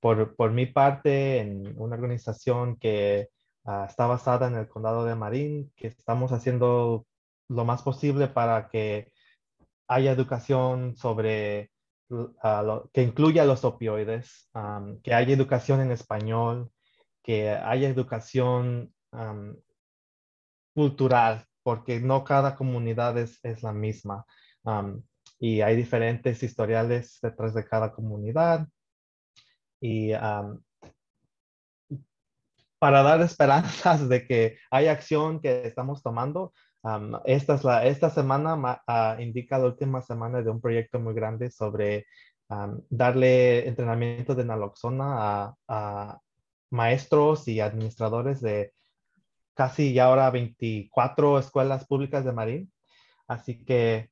[0.00, 3.28] por, por mi parte, en una organización que
[3.64, 7.06] ah, está basada en el condado de Marín, que estamos haciendo
[7.50, 9.12] lo más posible para que
[9.88, 11.70] haya educación sobre
[12.92, 14.50] que incluya los opioides,
[15.02, 16.70] que haya educación en español,
[17.22, 18.92] que haya educación
[20.74, 24.24] cultural, porque no cada comunidad es, la misma.
[25.38, 28.66] y hay diferentes historiales detrás de cada comunidad.
[29.80, 30.12] Y
[32.78, 36.52] para dar esperanzas de que hay acción que estamos tomando,
[37.24, 42.06] esta, esta semana ah, indica la última semana de un proyecto muy grande sobre
[42.88, 46.20] darle entrenamiento de naloxona a,
[46.72, 48.72] maestros y administradores de
[49.54, 52.72] casi ya ahora 24 escuelas públicas de Marín.
[53.26, 54.10] Así que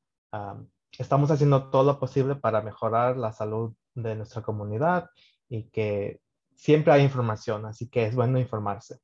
[0.98, 5.08] estamos haciendo todo lo posible para mejorar la salud de nuestra comunidad
[5.48, 6.20] y que
[6.54, 8.98] siempre hay información, así que es bueno informarse.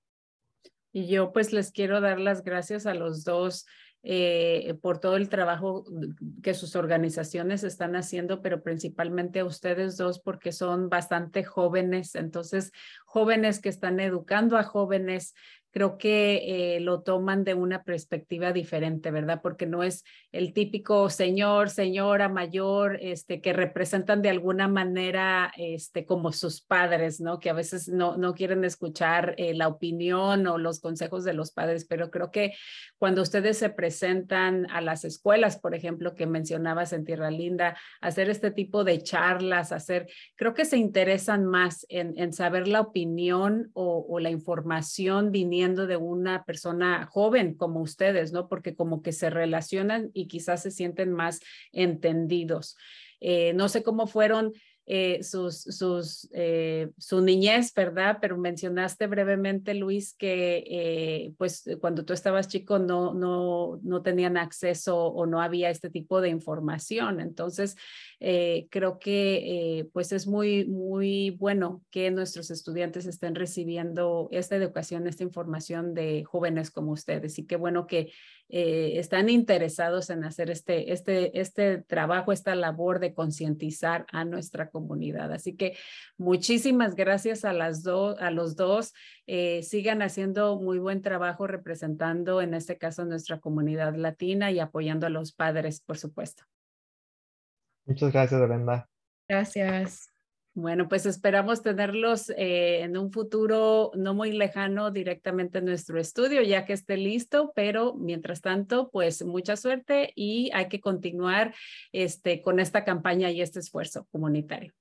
[0.95, 3.66] Y yo pues les quiero dar las gracias a los dos
[4.05, 5.84] eh, por todo el trabajo
[6.40, 12.70] que sus organizaciones están haciendo, pero principalmente a ustedes dos porque son bastante jóvenes, entonces
[13.07, 15.34] jóvenes que están educando a jóvenes
[15.75, 19.41] creo que eh, lo toman de una perspectiva diferente, ¿verdad?
[19.43, 26.07] Porque no es el típico señor, señora mayor, este, que representan de alguna manera este,
[26.07, 27.41] como sus padres, ¿no?
[27.41, 31.51] Que a veces no, no quieren escuchar eh, la opinión o los consejos de los
[31.51, 32.53] padres, pero creo que
[32.97, 38.31] cuando ustedes se presentan a las escuelas, por ejemplo, que mencionabas en Tierra Linda, hacer
[38.31, 40.07] este tipo de charlas, hacer,
[40.37, 45.63] creo que se interesan más en, en saber la opinión o, o la información viniendo
[45.72, 48.48] de una persona joven como ustedes, ¿no?
[48.48, 51.40] Porque como que se relacionan y quizás se sienten más
[51.72, 52.76] entendidos.
[53.20, 54.52] Eh, no sé cómo fueron
[54.87, 58.18] eh, sus, sus, eh, su niñez, ¿verdad?
[58.20, 64.37] Pero mencionaste brevemente, Luis, que eh, pues cuando tú estabas chico no, no, no tenían
[64.37, 67.20] acceso o no había este tipo de información.
[67.20, 67.76] Entonces,
[68.70, 75.22] creo que pues es muy, muy bueno que nuestros estudiantes estén recibiendo esta educación, esta
[75.22, 77.39] información de jóvenes como ustedes.
[77.39, 78.12] Y qué bueno que
[78.49, 85.32] están interesados en hacer este, este, este trabajo, esta labor de concientizar a nuestra comunidad.
[85.32, 85.76] Así que
[86.18, 88.92] muchísimas gracias a, las dos a los dos.
[89.26, 95.07] Eh, sigan haciendo muy buen trabajo representando, en este caso, nuestra comunidad latina y apoyando
[95.07, 96.45] a los padres, por supuesto.
[97.86, 98.88] Muchas gracias, Brenda.
[99.28, 100.13] Gracias.
[100.57, 106.42] Bueno, pues esperamos tenerlos eh, en un futuro no muy lejano directamente en nuestro estudio,
[106.42, 111.52] ya que esté listo, pero mientras tanto, pues mucha suerte y hay que continuar
[111.90, 114.72] este, con esta campaña y este esfuerzo comunitario.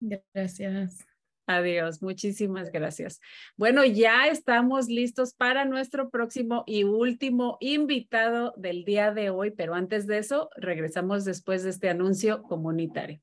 [0.00, 1.06] Gracias.
[1.46, 3.20] Adiós, muchísimas gracias.
[3.56, 9.74] Bueno, ya estamos listos para nuestro próximo y último invitado del día de hoy, pero
[9.74, 13.22] antes de eso, regresamos después de este anuncio comunitario.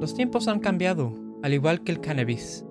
[0.00, 2.64] Los tiempos han cambiado, al igual que el cannabis.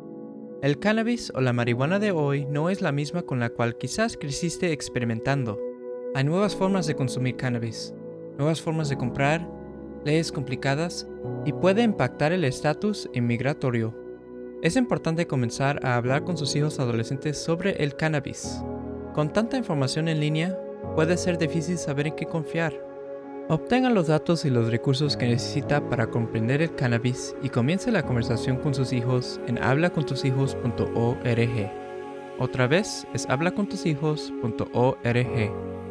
[0.61, 4.15] El cannabis o la marihuana de hoy no es la misma con la cual quizás
[4.15, 5.59] creciste experimentando.
[6.15, 7.93] Hay nuevas formas de consumir cannabis,
[8.37, 9.45] nuevas formas de comprar,
[10.05, 11.05] leyes complicadas
[11.45, 13.93] y puede impactar el estatus inmigratorio.
[14.61, 18.63] Es importante comenzar a hablar con sus hijos adolescentes sobre el cannabis.
[19.13, 20.57] Con tanta información en línea,
[20.95, 22.86] puede ser difícil saber en qué confiar.
[23.49, 28.03] Obtenga los datos y los recursos que necesita para comprender el cannabis y comience la
[28.03, 31.71] conversación con sus hijos en hablacontushijos.org.
[32.39, 35.86] Otra vez es hablacontushijos.org.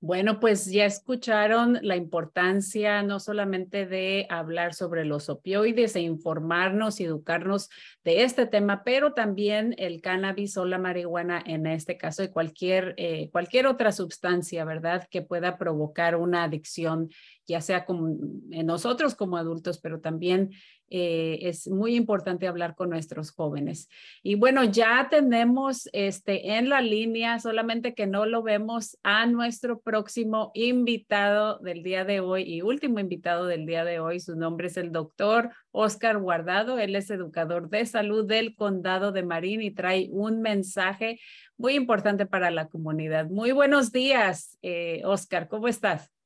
[0.00, 7.00] Bueno, pues ya escucharon la importancia no solamente de hablar sobre los opioides e informarnos
[7.00, 7.68] y educarnos
[8.04, 12.94] de este tema, pero también el cannabis o la marihuana en este caso y cualquier,
[12.96, 15.08] eh, cualquier otra sustancia, ¿verdad?
[15.10, 17.08] Que pueda provocar una adicción,
[17.48, 18.08] ya sea como
[18.50, 20.50] en nosotros como adultos, pero también
[20.90, 23.88] eh, es muy importante hablar con nuestros jóvenes.
[24.22, 29.80] Y bueno, ya tenemos este en la línea, solamente que no lo vemos a nuestro
[29.80, 34.20] próximo invitado del día de hoy y último invitado del día de hoy.
[34.20, 36.78] Su nombre es el doctor Oscar Guardado.
[36.78, 41.18] Él es educador de salud del condado de Marín y trae un mensaje
[41.56, 43.26] muy importante para la comunidad.
[43.26, 45.48] Muy buenos días, eh, Oscar.
[45.48, 46.17] ¿Cómo estás?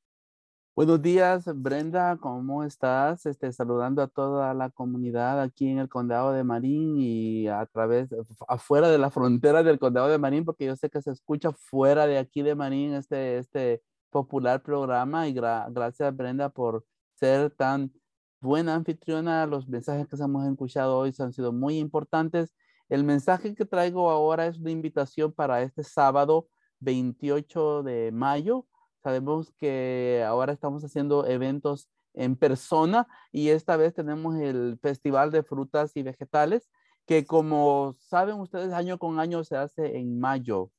[0.74, 3.26] Buenos días, Brenda, ¿cómo estás?
[3.26, 8.08] Este, saludando a toda la comunidad aquí en el condado de Marín y a través,
[8.48, 12.06] afuera de la frontera del condado de Marín, porque yo sé que se escucha fuera
[12.06, 17.92] de aquí de Marín este, este popular programa y gracias, Brenda, por ser tan
[18.40, 19.46] buena anfitriona.
[19.46, 22.54] Los mensajes que hemos escuchado hoy han sido muy importantes.
[22.88, 26.48] El mensaje que traigo ahora es una invitación para este sábado
[26.80, 28.66] 28 de mayo
[29.02, 35.42] Sabemos que ahora estamos haciendo eventos en persona y esta vez tenemos el Festival de
[35.42, 36.68] Frutas y Vegetales,
[37.06, 40.70] que como saben ustedes, año con año se hace en mayo.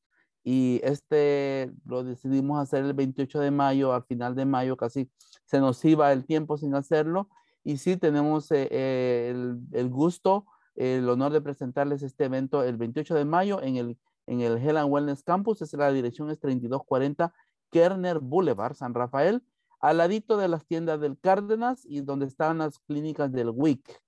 [0.44, 5.10] Y este lo decidimos hacer el 28 de mayo, al final de mayo casi
[5.46, 7.30] se nos iba el tiempo sin hacerlo.
[7.64, 10.46] Y sí, tenemos eh, eh, el, el, gusto,
[10.76, 13.98] el honor de presentarles este evento el 28 de mayo en el,
[14.28, 15.62] en el Hell Wellness Campus.
[15.62, 17.34] Es la dirección es 3240
[17.74, 19.44] Kerner Boulevard, San Rafael,
[19.82, 24.00] al ladito de las tiendas del Cárdenas y donde están las clínicas del WIC.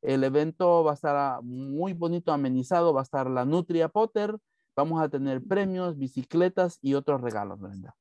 [0.00, 4.36] El evento va a estar ah, muy bonito, amenizado, va a estar la Nutria Potter,
[4.74, 7.94] vamos a tener premios, bicicletas y otros regalos, Brenda.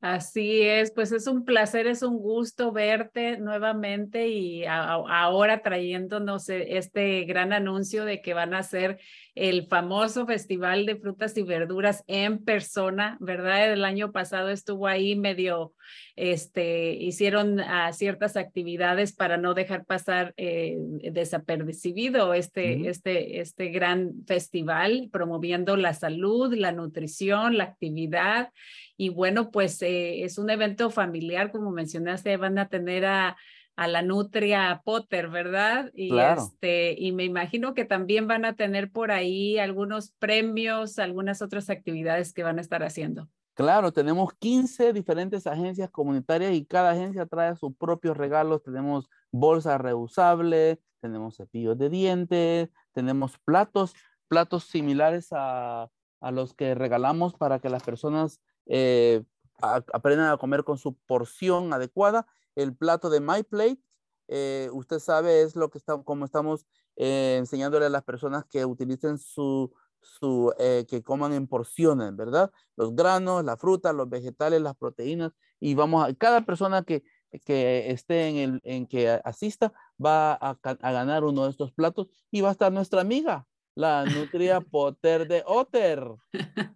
[0.00, 6.78] Así es, pues es un placer, es un gusto verte nuevamente y ahora trayéndonos e,
[6.78, 9.00] este gran anuncio de que van a hacer
[9.34, 13.72] el famoso Festival de Frutas y Verduras en persona, ¿verdad?
[13.72, 15.74] El año pasado estuvo ahí medio,
[16.14, 20.76] este, hicieron uh, ciertas actividades para no dejar pasar eh,
[21.10, 28.50] desapercibido este, este, este gran festival, promoviendo la salud, la nutrición, la actividad.
[28.98, 33.38] Y bueno, pues eh, es un evento familiar, como mencionaste, van a tener a
[33.78, 35.92] a la Nutria Potter, ¿verdad?
[35.94, 41.42] Y, este, y me imagino que también van a tener por ahí algunos premios, algunas
[41.42, 43.28] otras actividades que van a estar haciendo.
[43.54, 48.64] Claro, tenemos 15 diferentes agencias comunitarias y cada agencia trae sus propios regalos.
[48.64, 53.94] Tenemos bolsas reusables, tenemos cepillos de dientes, tenemos platos,
[54.26, 55.88] platos similares a,
[56.32, 59.24] los que regalamos para que las personas eh,
[59.60, 63.80] aprendan a comer con su porción adecuada el plato de My Plate,
[64.28, 66.66] eh, usted sabe, es lo que está, como estamos
[66.96, 72.50] eh, enseñándole a las personas que utilicen su, su eh, que coman en porciones, ¿verdad?
[72.76, 77.04] Los granos, la fruta, los vegetales, las proteínas, y vamos a, cada persona que,
[77.44, 79.72] que esté en, el, en que asista
[80.04, 83.46] va a, a, ganar uno de estos platos y va a estar nuestra amiga,
[83.78, 86.02] la Nutria Potter de Otter,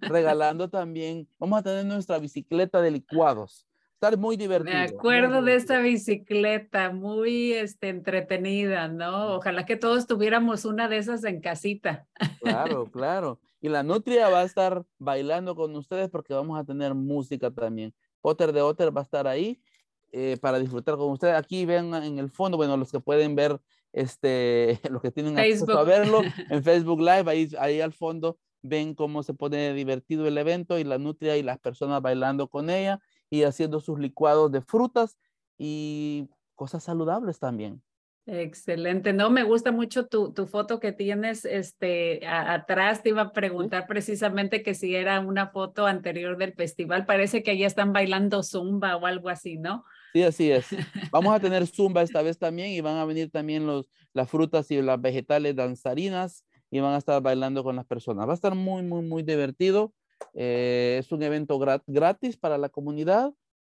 [0.02, 4.76] regalando también, vamos a tener nuestra bicicleta de licuados estar muy divertido.
[4.76, 9.36] Me acuerdo de esta bicicleta, muy este, entretenida, ¿no?
[9.36, 12.04] Ojalá que todos tuviéramos una de esas en casita.
[12.40, 13.38] Claro, claro.
[13.60, 17.94] Y la Nutria va a estar bailando con ustedes porque vamos a tener música también.
[18.20, 19.62] Potter de Otter va a estar ahí
[20.10, 21.34] eh, para disfrutar con ustedes.
[21.34, 23.60] Aquí ven en el fondo, bueno, los que pueden ver,
[23.92, 26.20] este, los que tienen acceso a verlo
[26.50, 30.84] en Facebook Live, ahí, ahí al fondo ven cómo se pone divertido el evento y
[30.84, 35.18] la nutria y las personas bailando con ella y haciendo sus licuados de frutas
[35.58, 37.82] y cosas saludables también.
[38.24, 43.02] Excelente, no, me gusta mucho tu, tu foto que tienes este, atrás.
[43.02, 47.04] Te iba a preguntar precisamente que si era una foto anterior del festival.
[47.04, 49.84] Parece que ya están bailando zumba o algo así, ¿no?
[50.12, 50.66] Sí, así es.
[51.12, 54.70] Vamos a tener zumba esta vez también y van a venir también los, las frutas
[54.70, 58.26] y las vegetales danzarinas y van a estar bailando con las personas.
[58.26, 59.94] Va a estar muy, muy, muy divertido.
[60.34, 63.32] Eh, es un evento gratis para la comunidad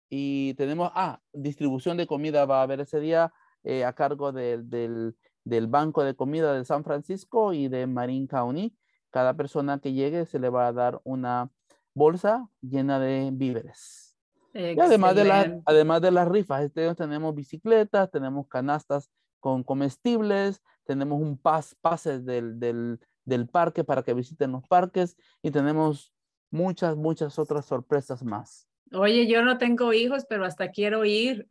[0.08, 3.32] y tenemos, ah, distribución de comida va a haber ese día
[3.64, 8.76] eh, a cargo del, del, Banco de Comida de San Francisco y de Marin County.
[9.10, 11.50] Cada persona que llegue se le va a dar una
[11.94, 14.07] bolsa llena de víveres.
[14.54, 20.62] Y además de, la, además de las rifas, este tenemos bicicletas, tenemos canastas con comestibles,
[20.84, 26.12] tenemos un pas, pases del, del, del parque para que visiten los parques y tenemos
[26.50, 28.67] muchas, muchas otras sorpresas más.
[28.92, 31.46] Oye, yo no tengo hijos, pero hasta quiero ir.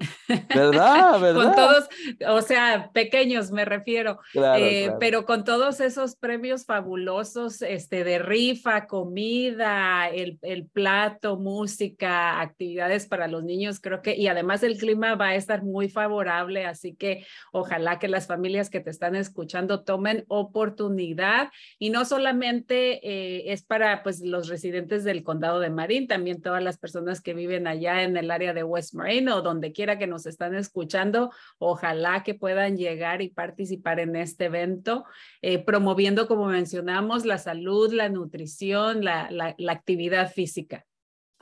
[0.54, 1.20] ¿Verdad?
[1.22, 1.44] ¿Verdad?
[1.44, 1.90] con todos,
[2.28, 8.88] o sea, pequeños me refiero, eh, pero con todos esos premios fabulosos este, de rifa,
[8.88, 15.16] comida, el, el, plato, música, actividades para los niños, creo que, y además el clima
[15.16, 19.84] va a estar muy favorable, así que ojalá que las familias que te están escuchando
[19.84, 26.08] tomen oportunidad y no solamente eh, es para pues los residentes del condado de Marín,
[26.08, 29.42] también todas las personas que que viven allá en el área de West Marine o
[29.42, 35.04] donde quiera que nos están escuchando, ojalá que puedan llegar y participar en este evento,
[35.42, 40.86] eh, promoviendo, como mencionamos, la salud, la nutrición, la, la, actividad física.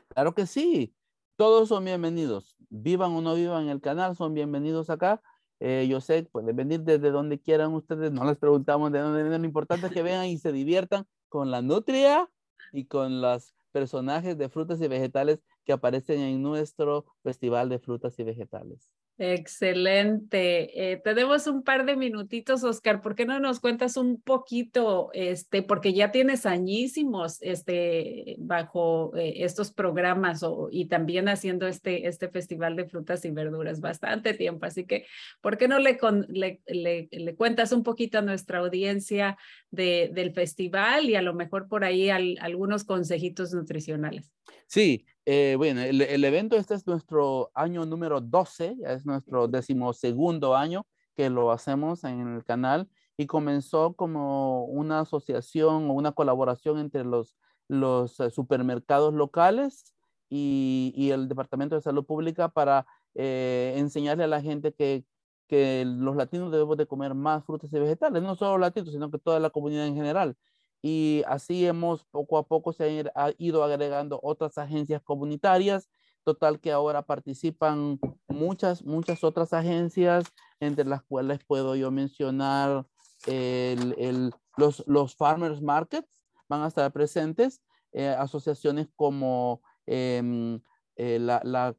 [0.07, 0.95] Claro que sí,
[1.35, 5.21] todos son bienvenidos, vivan o no vivan en el canal, son bienvenidos acá.
[5.59, 9.43] Eh, yo sé, pueden venir desde donde quieran ustedes, no les preguntamos de dónde vienen,
[9.43, 12.27] lo importante es que vengan y se diviertan con la nutria
[12.73, 18.17] y con los personajes de frutas y vegetales que aparecen en nuestro Festival de Frutas
[18.19, 18.89] y Vegetales.
[19.17, 20.91] Excelente.
[20.91, 23.01] Eh, tenemos un par de minutitos, Oscar.
[23.01, 29.45] ¿Por qué no nos cuentas un poquito, este, porque ya tienes añísimos, este, bajo eh,
[29.45, 34.65] estos programas y también haciendo este, este festival de frutas y verduras, bastante tiempo.
[34.65, 35.05] Así que,
[35.39, 35.97] ¿por qué no le,
[36.27, 39.37] le, le, cuentas un poquito a nuestra audiencia
[39.71, 44.33] de, del festival y a lo mejor por ahí algunos consejitos nutricionales?
[44.67, 50.85] Sí, eh, bueno, el, evento este es nuestro año número 12, es nuestro decimosegundo año
[51.15, 57.03] que lo hacemos en el canal y comenzó como una asociación o una colaboración entre
[57.03, 57.35] los,
[57.67, 59.95] los eh, supermercados locales
[60.29, 65.05] y, y, el Departamento de Salud Pública para eh, enseñarle a la gente que,
[65.47, 69.19] que los latinos debemos de comer más frutas y vegetales, no solo latinos, sino que
[69.19, 70.35] toda la comunidad en general
[70.81, 75.89] y así hemos poco a poco se ha ido agregando otras agencias comunitarias.
[76.23, 80.25] Total que ahora participan muchas, muchas otras agencias,
[80.59, 82.85] entre las cuales puedo yo mencionar
[83.27, 87.61] el, el, los, los farmers markets, van a estar presentes,
[87.91, 90.59] eh, asociaciones como em,
[90.95, 91.75] eh, la, la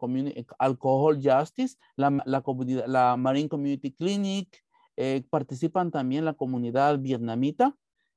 [0.59, 2.43] Alcohol Justice, la, la,
[2.87, 4.65] la Marine Community Clinic,
[4.97, 7.77] eh, participan también la comunidad vietnamita,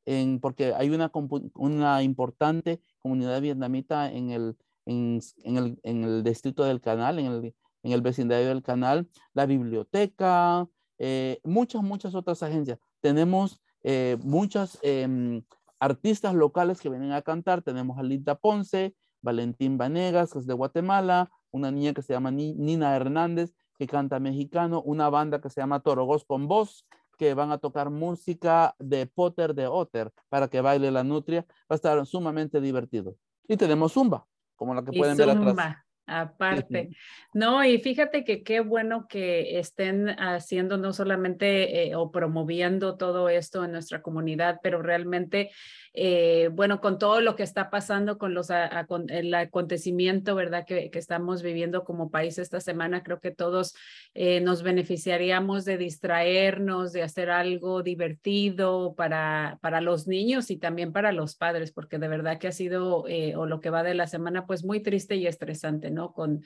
[0.09, 1.11] en, porque hay una,
[1.53, 4.57] una importante comunidad vietnamita en el,
[4.87, 9.07] en, en, el, en el distrito del canal, en el, en el vecindario del canal,
[9.33, 12.79] la biblioteca, eh, muchas, muchas otras agencias.
[13.01, 15.43] Tenemos eh, muchas em,
[15.79, 17.61] artistas locales que vienen a cantar.
[17.61, 22.31] Tenemos a Linda Ponce, Valentín Vanegas, que es de Guatemala, una niña que se llama
[22.31, 26.87] Nina Hernández, que canta mexicano, una banda que se llama Torogos con Voz,
[27.19, 31.45] que van a tocar música de Potter de Otter para que baile la nutria.
[31.69, 33.17] Va a estar sumamente divertido.
[33.45, 35.75] Y tenemos Zumba, como la que pueden ver atrás.
[36.09, 36.89] Aparte,
[37.33, 43.29] no, y fíjate que qué bueno que estén haciendo no solamente eh, o promoviendo todo
[43.29, 45.51] esto en nuestra comunidad, pero realmente
[45.93, 48.49] eh, bueno, con todo lo que está pasando con los
[48.87, 50.65] con el acontecimiento, ¿verdad?
[50.65, 53.75] Que, que, estamos viviendo como país esta semana, creo que todos
[54.13, 60.93] eh, nos beneficiaríamos de distraernos, de hacer algo divertido para, para los niños y también
[60.93, 63.03] para los padres, porque de verdad que ha sido,
[63.35, 65.98] o lo que va de la semana, pues muy triste y estresante, ¿no?
[66.07, 66.43] Con,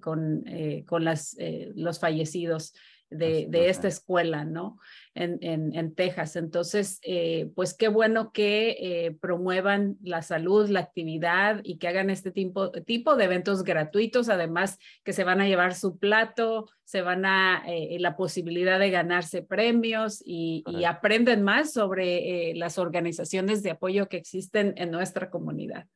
[0.00, 0.44] con,
[0.86, 1.36] con las,
[1.74, 2.72] los fallecidos
[3.10, 4.78] de, de esta escuela, ¿no?
[5.14, 6.36] En, en, en Texas.
[6.36, 12.08] Entonces, eh, pues qué bueno que eh, promuevan la salud, la actividad y que hagan
[12.08, 17.02] este tipo, tipo de eventos gratuitos, además que se van a llevar su plato, se
[17.02, 23.64] van a eh, la posibilidad de ganarse premios y, y aprenden más sobre las organizaciones
[23.64, 25.86] de apoyo que existen en nuestra comunidad.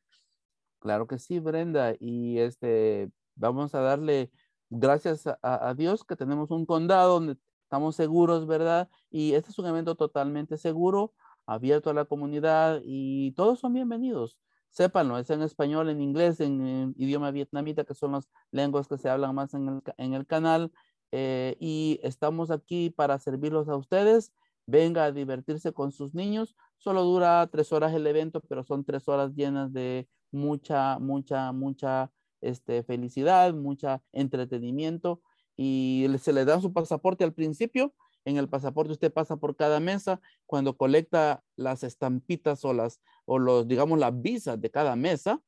[0.85, 1.95] Claro que sí, Brenda.
[1.99, 4.31] Y este, vamos a darle
[4.69, 8.87] gracias a, Dios que tenemos un condado donde estamos seguros, ¿verdad?
[9.09, 11.15] Y este es un evento totalmente seguro,
[11.47, 14.37] abierto a la comunidad y todos son bienvenidos.
[14.69, 19.09] Sépanlo, es en español, en inglés, en, idioma vietnamita, que son las lenguas que se
[19.09, 19.81] hablan más en
[20.13, 20.71] el, canal.
[21.11, 24.33] Eh, y estamos aquí para servirlos a ustedes.
[24.67, 26.55] Venga a divertirse con sus niños.
[26.77, 32.11] Solo dura tres horas el evento, pero son tres horas llenas de mucha, mucha, mucha
[32.41, 35.21] este, felicidad, mucha entretenimiento
[35.57, 37.93] y se le da su pasaporte al principio.
[38.25, 40.19] En el pasaporte usted pasa por cada mesa.
[40.45, 45.41] Cuando colecta las estampitas o las, o los, digamos, las visas de cada mesa,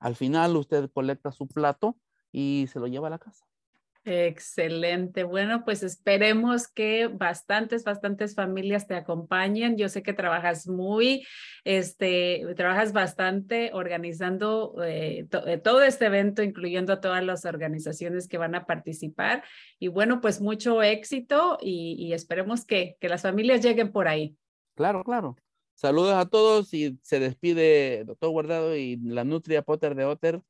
[0.00, 1.96] al final usted colecta su plato
[2.32, 3.46] y se lo lleva a la casa.
[4.06, 5.24] Excelente.
[5.24, 9.78] Bueno, pues esperemos que bastantes, bastantes familias te acompañen.
[9.78, 11.26] Yo sé que trabajas muy,
[11.64, 18.36] este, trabajas bastante organizando eh, eh, todo este evento, incluyendo a todas las organizaciones que
[18.36, 19.42] van a participar.
[19.78, 24.36] Y bueno, pues mucho éxito y, esperemos que, que las familias lleguen por ahí.
[24.74, 25.36] Claro, claro.
[25.76, 30.42] Saludos a todos y se despide doctor Guardado y la Nutria Potter de Otter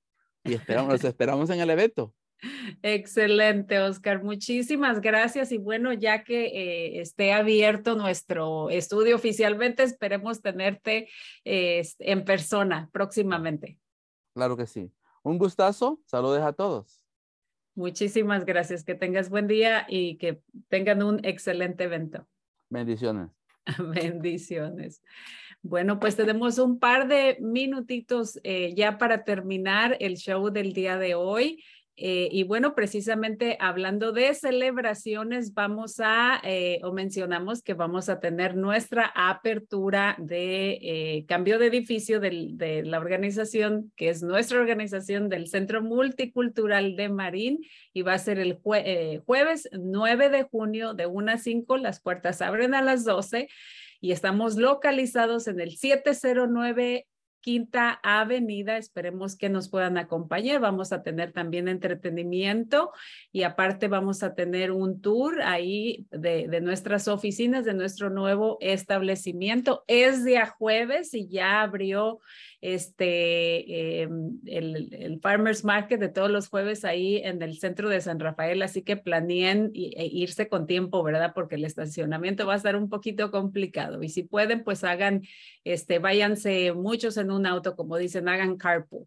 [0.42, 2.12] y esperamos, los esperamos en el evento.
[2.82, 4.22] Excelente, Oscar.
[4.22, 5.52] Muchísimas gracias.
[5.52, 11.08] Y bueno, ya que eh, esté abierto nuestro estudio oficialmente, esperemos tenerte
[11.44, 13.78] eh, en persona próximamente.
[14.34, 14.90] Claro que sí.
[15.22, 16.00] Un gustazo.
[16.06, 17.00] Saludos a todos.
[17.74, 18.84] Muchísimas gracias.
[18.84, 22.26] Que tengas buen día y que tengan un excelente evento.
[22.70, 23.30] Bendiciones.
[23.78, 25.02] Bendiciones.
[25.62, 30.98] Bueno, pues tenemos un par de minutitos eh, ya para terminar el show del día
[30.98, 31.64] de hoy.
[31.96, 38.18] Eh, y bueno, precisamente hablando de celebraciones, vamos a, eh, o mencionamos que vamos a
[38.18, 45.28] tener nuestra apertura de eh, cambio de edificio de la organización, que es nuestra organización
[45.28, 47.60] del Centro Multicultural de Marín,
[47.92, 52.42] y va a ser el jueves 9 de junio de 1 a 5, las puertas
[52.42, 53.46] abren a las 12
[54.00, 57.06] y estamos localizados en el 709
[57.44, 58.78] Quinta Avenida.
[58.78, 60.62] Esperemos que nos puedan acompañar.
[60.62, 62.90] Vamos a tener también entretenimiento
[63.32, 69.84] y aparte vamos a tener un tour ahí de, nuestras oficinas, de nuestro nuevo establecimiento.
[69.88, 72.18] Es día jueves y ya abrió
[72.62, 78.00] este, em, el, el, Farmers Market de todos los jueves ahí en el centro de
[78.00, 81.32] San Rafael, así que planeen e irse con tiempo, ¿verdad?
[81.34, 85.24] Porque el estacionamiento va a estar un poquito complicado y si pueden, pues hagan,
[85.64, 89.06] este, váyanse muchos en un auto, como dicen, hagan carpool.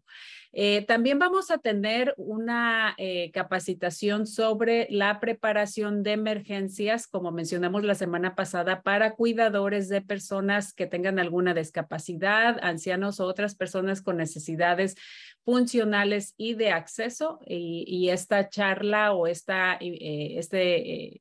[0.52, 7.84] Eh, también vamos a tener una eh, capacitación sobre la preparación de emergencias, como mencionamos
[7.84, 14.00] la semana pasada, para cuidadores de personas que tengan alguna discapacidad, ancianos o otras personas
[14.00, 14.96] con necesidades
[15.44, 17.40] funcionales y de acceso.
[17.46, 21.20] Y, esta charla o esta, eh, este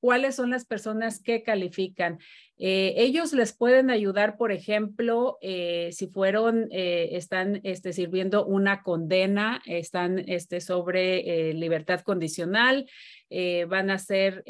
[0.00, 2.18] cuáles son las personas que califican.
[2.62, 8.82] Eh, ellos les pueden ayudar, por ejemplo, eh, si fueron, eh, están este, sirviendo una
[8.82, 12.86] condena, están este, sobre libertad condicional,
[13.68, 14.42] van a hacer,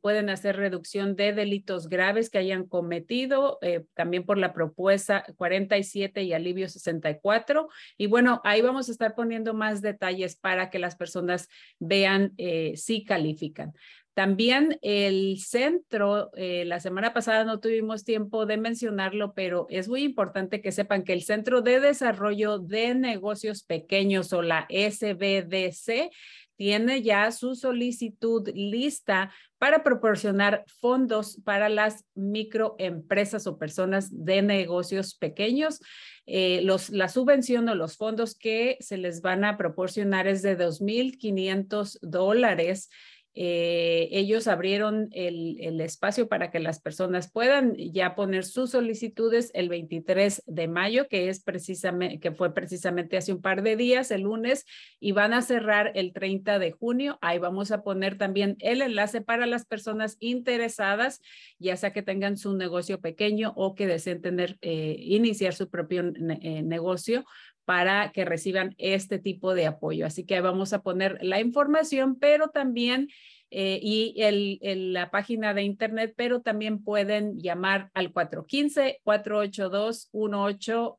[0.00, 3.58] pueden hacer reducción de delitos graves que hayan cometido,
[3.94, 7.68] también por la propuesta 47 y alivio 64.
[7.98, 11.48] Y bueno, ahí vamos a estar poniendo más detalles para que las personas
[11.80, 12.34] vean
[12.76, 13.72] si califican.
[14.14, 20.04] También el centro, eh, la semana pasada no tuvimos tiempo de mencionarlo, pero es muy
[20.04, 26.12] importante que sepan que el Centro de Desarrollo de Negocios Pequeños o la SBDC
[26.56, 35.16] tiene ya su solicitud lista para proporcionar fondos para las microempresas o personas de negocios
[35.16, 35.80] pequeños.
[36.26, 40.56] Eh, los, la subvención o los fondos que se les van a proporcionar es de
[40.56, 42.90] 2.500 dólares
[43.36, 49.68] eh, ellos abrieron el, espacio para que las personas puedan ya poner sus solicitudes el
[49.68, 54.22] 23 de mayo, que es precisamente, que fue precisamente hace un par de días, el
[54.22, 54.64] lunes,
[55.00, 57.18] y van a cerrar el 30 de junio.
[57.20, 61.20] Ahí vamos a poner también el enlace para las personas interesadas,
[61.58, 66.04] ya sea que tengan su negocio pequeño o que deseen tener, eh, iniciar su propio
[66.40, 67.24] eh, negocio
[67.64, 70.06] para que reciban este tipo de apoyo.
[70.06, 73.08] Así que vamos a poner la información, pero también
[73.50, 80.98] eh, y el, la página de internet, pero también pueden llamar al 415-482-1819.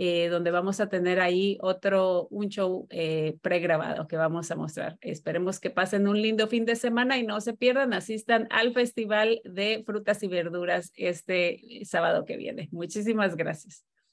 [0.00, 4.96] Eh, donde vamos a tener ahí otro, un show eh, pregrabado que vamos a mostrar.
[5.00, 9.40] Esperemos que pasen un lindo fin de semana y no se pierdan, asistan al Festival
[9.42, 12.68] de Frutas y Verduras este sábado que viene.
[12.70, 13.77] Muchísimas gracias.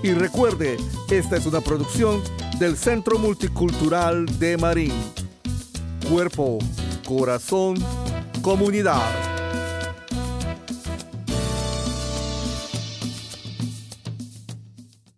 [0.00, 0.76] Y recuerde,
[1.10, 2.22] esta es una producción
[2.60, 4.92] del Centro Multicultural de Marín.
[6.08, 6.60] Cuerpo,
[7.04, 7.74] corazón,
[8.40, 9.02] comunidad.